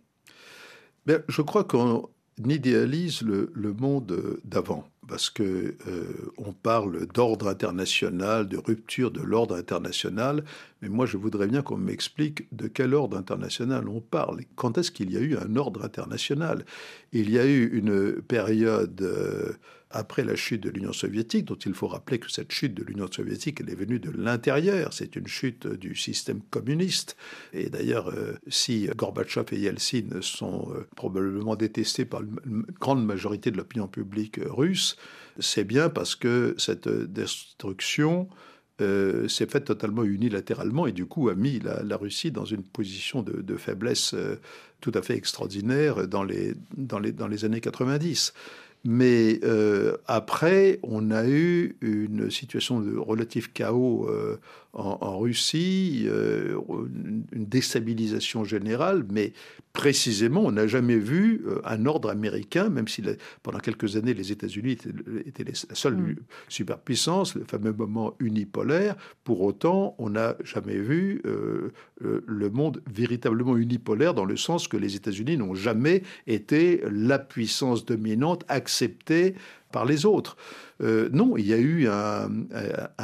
Ben, 1.06 1.22
Je 1.28 1.42
crois 1.42 1.64
qu'on 1.64 2.08
idéalise 2.44 3.22
le, 3.22 3.50
le 3.54 3.72
monde 3.72 4.40
d'avant 4.44 4.84
parce 5.10 5.28
que 5.28 5.74
euh, 5.88 6.04
on 6.38 6.52
parle 6.52 7.08
d'ordre 7.08 7.48
international, 7.48 8.48
de 8.48 8.56
rupture 8.56 9.10
de 9.10 9.20
l'ordre 9.20 9.56
international, 9.56 10.44
mais 10.80 10.88
moi 10.88 11.04
je 11.04 11.16
voudrais 11.16 11.48
bien 11.48 11.62
qu'on 11.62 11.76
m'explique 11.76 12.46
de 12.54 12.68
quel 12.68 12.94
ordre 12.94 13.16
international 13.16 13.88
on 13.88 14.00
parle. 14.00 14.42
Quand 14.54 14.78
est-ce 14.78 14.92
qu'il 14.92 15.12
y 15.12 15.16
a 15.16 15.20
eu 15.20 15.36
un 15.36 15.56
ordre 15.56 15.84
international? 15.84 16.64
Il 17.12 17.28
y 17.28 17.40
a 17.40 17.44
eu 17.44 17.66
une 17.76 18.22
période 18.22 19.02
euh, 19.02 19.52
après 19.90 20.24
la 20.24 20.36
chute 20.36 20.62
de 20.62 20.70
l'Union 20.70 20.92
soviétique, 20.92 21.46
dont 21.46 21.56
il 21.56 21.74
faut 21.74 21.88
rappeler 21.88 22.18
que 22.18 22.30
cette 22.30 22.52
chute 22.52 22.74
de 22.74 22.84
l'Union 22.84 23.08
soviétique, 23.10 23.60
elle 23.60 23.70
est 23.70 23.74
venue 23.74 23.98
de 23.98 24.10
l'intérieur, 24.10 24.92
c'est 24.92 25.16
une 25.16 25.26
chute 25.26 25.66
du 25.66 25.96
système 25.96 26.40
communiste. 26.50 27.16
Et 27.52 27.70
d'ailleurs, 27.70 28.08
euh, 28.08 28.34
si 28.48 28.88
Gorbatchev 28.96 29.46
et 29.52 29.58
Yeltsin 29.58 30.20
sont 30.20 30.72
probablement 30.96 31.56
détestés 31.56 32.04
par 32.04 32.22
une 32.22 32.64
grande 32.80 33.04
majorité 33.04 33.50
de 33.50 33.56
l'opinion 33.56 33.88
publique 33.88 34.38
russe, 34.44 34.96
c'est 35.38 35.64
bien 35.64 35.88
parce 35.88 36.14
que 36.14 36.54
cette 36.58 36.88
destruction 36.88 38.28
euh, 38.80 39.28
s'est 39.28 39.46
faite 39.46 39.66
totalement 39.66 40.04
unilatéralement 40.04 40.86
et 40.86 40.92
du 40.92 41.04
coup 41.04 41.28
a 41.28 41.34
mis 41.34 41.60
la, 41.60 41.96
Russie 41.96 42.30
dans 42.30 42.46
une 42.46 42.62
position 42.62 43.22
de, 43.22 43.56
faiblesse 43.56 44.14
euh, 44.14 44.36
tout 44.80 44.92
à 44.94 45.02
fait 45.02 45.16
extraordinaire 45.16 46.08
dans 46.08 46.22
les 46.22 47.44
années 47.44 47.60
90. 47.60 48.32
Mais 48.84 49.40
euh, 49.44 49.96
après, 50.06 50.78
on 50.82 51.10
a 51.10 51.26
eu 51.26 51.76
une 51.82 52.30
situation 52.30 52.80
de 52.80 52.96
relatif 52.96 53.52
chaos 53.52 54.08
en, 54.72 55.18
Russie, 55.18 56.06
une 56.06 57.24
déstabilisation 57.32 58.44
générale, 58.44 59.04
mais 59.10 59.32
précisément, 59.72 60.42
on 60.42 60.52
n'a 60.52 60.66
jamais 60.66 60.98
vu 60.98 61.42
euh, 61.46 61.60
un 61.64 61.86
ordre 61.86 62.10
américain, 62.10 62.68
même 62.68 62.88
si 62.88 63.02
pendant 63.42 63.60
quelques 63.60 63.96
années 63.96 64.14
les 64.14 64.32
États-Unis 64.32 64.76
étaient, 65.26 65.44
la 65.44 65.54
seule 65.54 65.96
mm. 65.96 66.16
superpuissance, 66.48 67.34
le 67.34 67.44
fameux 67.44 67.72
moment 67.72 68.14
unipolaire. 68.18 68.96
Pour 69.24 69.40
autant, 69.42 69.94
on 69.98 70.10
n'a 70.10 70.36
jamais 70.44 70.78
vu 70.78 71.22
euh, 71.24 71.72
euh, 72.04 72.24
le 72.26 72.50
monde 72.50 72.82
véritablement 72.92 73.56
unipolaire 73.56 74.14
dans 74.14 74.24
le 74.24 74.36
sens 74.36 74.66
que 74.66 74.76
les 74.76 74.96
États-Unis 74.96 75.36
n'ont 75.36 75.54
jamais 75.54 76.02
été 76.26 76.82
la 76.90 77.18
puissance 77.18 77.84
dominante 77.84 78.44
acceptée 78.48 79.34
par 79.70 79.84
les 79.84 80.04
autres. 80.04 80.36
Euh, 80.82 81.08
non, 81.12 81.36
il 81.36 81.46
y 81.46 81.52
a 81.52 81.58
eu 81.58 81.88
un, 81.88 82.28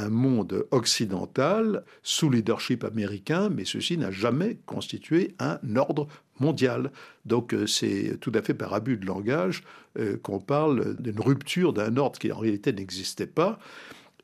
monde 0.09 0.67
occidental 0.71 1.85
sous 2.03 2.31
leadership 2.31 2.85
américain, 2.85 3.51
mais 3.51 3.65
ceci 3.65 3.99
n'a 3.99 4.11
jamais 4.11 4.59
constitué 4.67 5.35
un 5.39 5.59
ordre 5.77 6.07
mondial. 6.41 6.91
Donc 7.25 7.53
euh, 7.53 7.67
c'est 7.67 8.19
tout 8.21 8.33
à 8.35 8.43
fait 8.43 8.55
par 8.55 8.73
abus 8.73 8.97
de 8.97 9.07
langage 9.07 9.63
euh, 9.99 10.17
qu'on 10.23 10.39
parle 10.39 10.97
d'une 10.97 11.21
rupture 11.21 11.73
d'un 11.73 11.97
ordre 11.97 12.19
qui 12.19 12.33
en 12.33 12.39
réalité 12.39 12.73
n'existait 12.73 13.27
pas. 13.27 13.59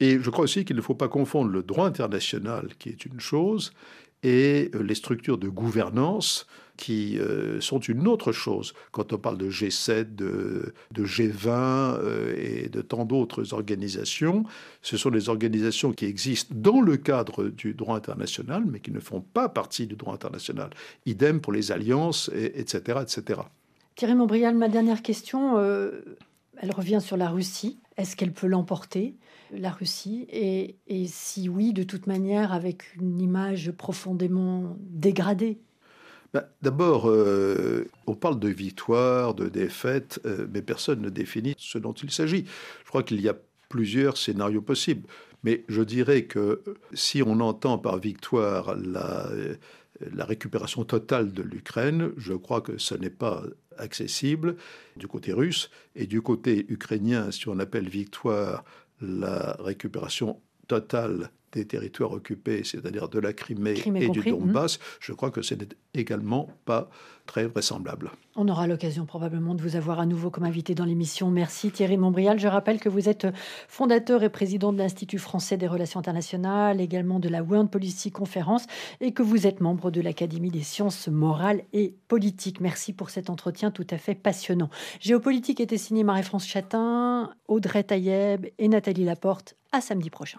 Et 0.01 0.19
je 0.21 0.31
crois 0.31 0.45
aussi 0.45 0.65
qu'il 0.65 0.77
ne 0.77 0.83
faut 0.83 0.95
pas 0.95 1.09
confondre 1.09 1.51
le 1.51 1.63
droit 1.63 1.87
international, 1.87 2.71
qui 2.79 2.89
est 2.89 3.05
une 3.05 3.21
chose, 3.21 3.73
et 4.23 4.71
les 4.81 4.95
structures 4.95 5.39
de 5.39 5.49
gouvernance 5.49 6.47
qui 6.83 7.17
euh, 7.17 7.61
sont 7.61 7.79
une 7.79 8.09
autre 8.09 8.33
chose. 8.33 8.75
Quand 8.91 9.13
on 9.13 9.19
parle 9.19 9.39
de 9.39 9.49
G7, 9.49 10.17
de, 10.17 10.75
G20 10.93 11.47
euh, 11.47 12.35
et 12.37 12.69
de 12.69 12.83
tant 12.83 13.05
d'autres 13.05 13.55
organisations, 13.55 14.43
ce 14.83 14.97
sont 14.97 15.11
des 15.11 15.29
organisations 15.29 15.93
qui 15.93 16.07
existent 16.07 16.53
dans 16.59 16.81
le 16.81 16.97
cadre 16.97 17.45
du 17.45 17.75
droit 17.75 17.95
international, 17.95 18.65
mais 18.67 18.81
qui 18.81 18.91
ne 18.91 18.99
font 18.99 19.21
pas 19.21 19.49
partie 19.49 19.87
du 19.87 19.95
droit 19.95 20.13
international. 20.13 20.71
Idem 21.07 21.41
pour 21.41 21.53
les 21.53 21.71
alliances, 21.71 22.33
etc., 22.35 22.99
etc. 23.03 23.43
Thierry 23.95 24.17
Montbrial, 24.17 24.57
ma 24.57 24.69
dernière 24.69 25.03
question, 25.03 25.59
euh, 25.59 26.01
elle 26.57 26.73
revient 26.73 27.01
sur 27.01 27.17
la 27.17 27.29
Russie. 27.29 27.79
Est-ce 27.97 28.17
qu'elle 28.17 28.33
peut 28.33 28.49
l'emporter, 28.49 29.15
la 29.53 29.71
Russie? 29.71 30.27
Et 30.31 30.75
si 31.07 31.49
oui, 31.49 31.73
de 31.73 31.85
toute 31.85 32.09
manière, 32.09 32.53
avec 32.53 32.97
une 32.97 33.21
image 33.21 33.71
profondément 33.71 34.77
dégradée 34.81 35.61
ben, 36.33 36.45
d'abord, 36.63 37.11
euh, 37.11 37.87
on 38.07 38.15
parle 38.15 38.39
de 38.39 38.49
victoire, 38.49 39.35
de 39.35 39.49
défaite, 39.49 40.21
euh, 40.25 40.47
mais 40.53 40.63
personne 40.63 41.03
ne 41.03 41.11
définit 41.11 41.55
ce 41.59 41.79
dont 41.79 41.93
il 41.93 42.11
s'agit. 42.11 42.47
Je 42.85 42.89
crois 42.89 43.03
qu'il 43.03 43.21
y 43.21 43.29
a 43.29 43.37
plusieurs 43.69 44.17
scénarios 44.17 44.63
possibles. 44.63 45.07
Mais 45.45 45.65
je 45.69 45.83
dirais 45.83 46.25
que 46.25 46.63
si 46.95 47.23
on 47.23 47.41
entend 47.41 47.77
par 47.77 47.99
victoire 47.99 48.77
la, 48.77 49.29
la 50.01 50.25
récupération 50.25 50.85
totale 50.85 51.33
de 51.33 51.43
l'Ukraine, 51.43 52.13
je 52.17 52.33
crois 52.33 52.61
que 52.61 52.79
ce 52.79 52.95
n'est 52.95 53.11
pas 53.11 53.43
accessible 53.77 54.57
du 54.97 55.09
côté 55.09 55.33
russe. 55.33 55.71
Et 55.97 56.07
du 56.07 56.23
côté 56.23 56.65
ukrainien, 56.69 57.31
si 57.31 57.49
on 57.49 57.59
appelle 57.59 57.89
victoire 57.89 58.65
la 59.01 59.57
récupération 59.59 60.41
totale 60.69 61.31
des 61.53 61.67
territoires 61.67 62.13
occupés, 62.13 62.63
c'est-à-dire 62.65 63.09
de 63.09 63.19
la 63.19 63.33
Crimée, 63.33 63.75
et 63.95 64.09
du 64.09 64.23
Donbass, 64.23 64.79
mhm. 64.79 64.85
je 65.01 65.13
crois 65.13 65.31
que 65.31 65.43
ce 65.43 65.55
n'est 65.55 65.69
également 65.95 66.49
pas 66.65 66.91
très 67.27 67.47
vraisemblable. 67.47 68.11
On 68.35 68.49
aura 68.49 68.67
l'occasion 68.67 69.07
probablement 69.07 69.55
de 69.55 69.63
vous 69.63 69.77
avoir 69.77 70.01
à 70.01 70.07
nouveau 70.07 70.31
comme 70.31 70.45
invité 70.45 70.75
dans 70.75 70.85
l'émission. 70.85 71.31
Merci 71.31 71.71
Thierry 71.71 71.97
Montbrial. 71.97 72.39
Je 72.39 72.49
rappelle 72.49 72.81
que 72.81 72.89
vous 72.89 73.09
êtes 73.09 73.27
fondateur 73.69 74.23
et 74.23 74.31
président 74.31 74.73
de 74.73 74.79
l'Institut 74.79 75.19
français 75.19 75.57
des 75.57 75.69
relations 75.69 76.01
internationales, 76.01 76.81
également 76.81 77.21
de 77.21 77.29
la 77.29 77.43
World 77.43 77.71
Policy 77.71 78.11
Conference, 78.11 78.67
et 79.01 79.13
que 79.13 79.23
vous 79.23 79.47
êtes 79.47 79.61
membre 79.61 79.91
de 79.91 80.01
l'Académie 80.01 80.51
des 80.51 80.63
sciences 80.63 81.09
morales 81.09 81.63
et 81.73 81.95
politiques. 82.09 82.61
Merci 82.61 82.93
pour 82.93 83.11
cet 83.11 83.31
entretien 83.31 83.71
tout 83.71 83.87
à 83.91 83.99
fait 83.99 84.15
passionnant. 84.15 84.71
Géopolitique 85.01 85.61
était 85.61 85.79
signé 85.79 86.03
Marie-France 86.03 86.47
Chatin, 86.47 87.31
Audrey 87.49 87.85
Taïeb 87.85 88.47
et 88.59 88.69
Nathalie 88.69 89.05
Laporte. 89.05 89.57
À 89.73 89.81
samedi 89.81 90.11
prochain. 90.11 90.39